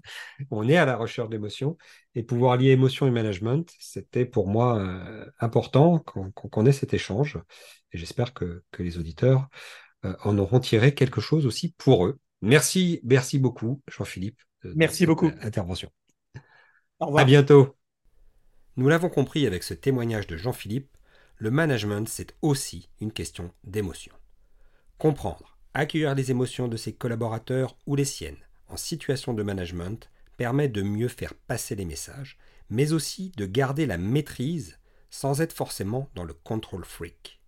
On 0.50 0.68
est 0.68 0.76
à 0.76 0.84
la 0.84 0.96
recherche 0.96 1.28
d'émotions. 1.28 1.76
Et 2.14 2.22
pouvoir 2.22 2.56
lier 2.56 2.70
émotion 2.70 3.08
et 3.08 3.10
management, 3.10 3.68
c'était 3.80 4.24
pour 4.24 4.46
moi 4.46 4.80
important 5.40 5.98
qu'on, 5.98 6.64
ait 6.64 6.70
cet 6.70 6.94
échange. 6.94 7.40
Et 7.90 7.98
j'espère 7.98 8.32
que, 8.32 8.62
que 8.70 8.84
les 8.84 8.98
auditeurs 8.98 9.48
en 10.22 10.38
auront 10.38 10.60
tiré 10.60 10.94
quelque 10.94 11.20
chose 11.20 11.44
aussi 11.44 11.74
pour 11.76 12.06
eux. 12.06 12.20
Merci, 12.40 13.00
merci 13.02 13.40
beaucoup, 13.40 13.82
Jean-Philippe. 13.88 14.40
Merci 14.76 15.06
beaucoup. 15.06 15.32
Intervention. 15.40 15.90
À 17.16 17.24
bientôt. 17.24 17.74
Nous 18.76 18.88
l'avons 18.88 19.08
compris 19.08 19.46
avec 19.46 19.62
ce 19.62 19.74
témoignage 19.74 20.26
de 20.26 20.36
Jean-Philippe, 20.36 20.96
le 21.36 21.50
management, 21.50 22.08
c'est 22.08 22.34
aussi 22.42 22.88
une 23.00 23.12
question 23.12 23.50
d'émotion. 23.64 24.14
Comprendre, 24.98 25.54
Accueillir 25.76 26.14
les 26.14 26.30
émotions 26.30 26.68
de 26.68 26.76
ses 26.76 26.92
collaborateurs 26.92 27.76
ou 27.86 27.96
les 27.96 28.04
siennes 28.04 28.38
en 28.68 28.76
situation 28.76 29.34
de 29.34 29.42
management 29.42 30.08
permet 30.36 30.68
de 30.68 30.82
mieux 30.82 31.08
faire 31.08 31.34
passer 31.34 31.74
les 31.74 31.84
messages, 31.84 32.38
mais 32.70 32.92
aussi 32.92 33.32
de 33.36 33.44
garder 33.44 33.84
la 33.84 33.98
maîtrise 33.98 34.78
sans 35.10 35.40
être 35.40 35.52
forcément 35.52 36.08
dans 36.14 36.22
le 36.22 36.32
control 36.32 36.84
freak. 36.84 37.40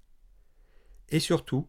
Et 1.08 1.20
surtout, 1.20 1.68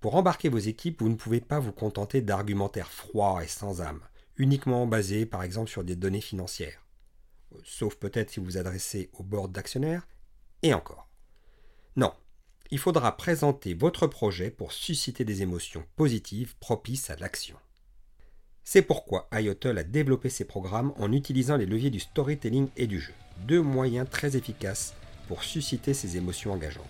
pour 0.00 0.14
embarquer 0.14 0.50
vos 0.50 0.58
équipes, 0.58 1.00
vous 1.00 1.08
ne 1.08 1.16
pouvez 1.16 1.40
pas 1.40 1.58
vous 1.58 1.72
contenter 1.72 2.20
d'argumentaires 2.20 2.92
froids 2.92 3.42
et 3.42 3.48
sans 3.48 3.80
âme, 3.80 4.02
uniquement 4.36 4.86
basés 4.86 5.24
par 5.24 5.42
exemple 5.42 5.70
sur 5.70 5.84
des 5.84 5.96
données 5.96 6.20
financières. 6.20 6.86
Sauf 7.64 7.96
peut-être 7.96 8.30
si 8.30 8.40
vous 8.40 8.46
vous 8.46 8.58
adressez 8.58 9.10
au 9.12 9.22
board 9.22 9.52
d'actionnaires, 9.52 10.06
et 10.62 10.74
encore. 10.74 11.08
Non, 11.96 12.12
il 12.70 12.78
faudra 12.78 13.16
présenter 13.16 13.74
votre 13.74 14.06
projet 14.06 14.50
pour 14.50 14.72
susciter 14.72 15.24
des 15.24 15.42
émotions 15.42 15.84
positives 15.96 16.56
propices 16.58 17.10
à 17.10 17.16
l'action. 17.16 17.56
C'est 18.64 18.82
pourquoi 18.82 19.28
IOTL 19.32 19.78
a 19.78 19.84
développé 19.84 20.28
ses 20.28 20.44
programmes 20.44 20.92
en 20.98 21.10
utilisant 21.12 21.56
les 21.56 21.64
leviers 21.64 21.90
du 21.90 22.00
storytelling 22.00 22.68
et 22.76 22.86
du 22.86 23.00
jeu, 23.00 23.14
deux 23.46 23.62
moyens 23.62 24.06
très 24.10 24.36
efficaces 24.36 24.94
pour 25.26 25.42
susciter 25.42 25.94
ces 25.94 26.18
émotions 26.18 26.52
engageantes. 26.52 26.84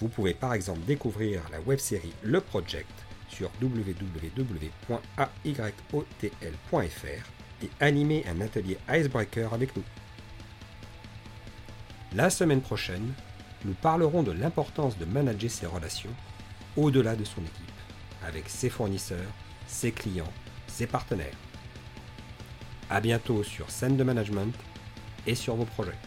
Vous 0.00 0.08
pouvez 0.08 0.34
par 0.34 0.54
exemple 0.54 0.80
découvrir 0.86 1.48
la 1.50 1.60
web-série 1.60 2.12
Le 2.22 2.40
Project 2.40 2.90
sur 3.28 3.50
www.ayotl.fr 3.62 4.98
et 7.62 7.70
animer 7.80 8.24
un 8.28 8.40
atelier 8.40 8.78
Icebreaker 8.88 9.52
avec 9.52 9.76
nous. 9.76 9.84
La 12.14 12.30
semaine 12.30 12.62
prochaine, 12.62 13.12
nous 13.64 13.74
parlerons 13.74 14.22
de 14.22 14.32
l'importance 14.32 14.96
de 14.98 15.04
manager 15.04 15.50
ses 15.50 15.66
relations 15.66 16.14
au-delà 16.76 17.16
de 17.16 17.24
son 17.24 17.40
équipe, 17.40 17.72
avec 18.26 18.48
ses 18.48 18.70
fournisseurs, 18.70 19.32
ses 19.66 19.92
clients 19.92 20.32
ses 20.78 20.86
partenaires. 20.86 21.36
A 22.88 23.00
bientôt 23.00 23.42
sur 23.42 23.68
scène 23.70 23.96
de 23.96 24.04
management 24.04 24.54
et 25.26 25.34
sur 25.34 25.56
vos 25.56 25.64
projets. 25.64 25.98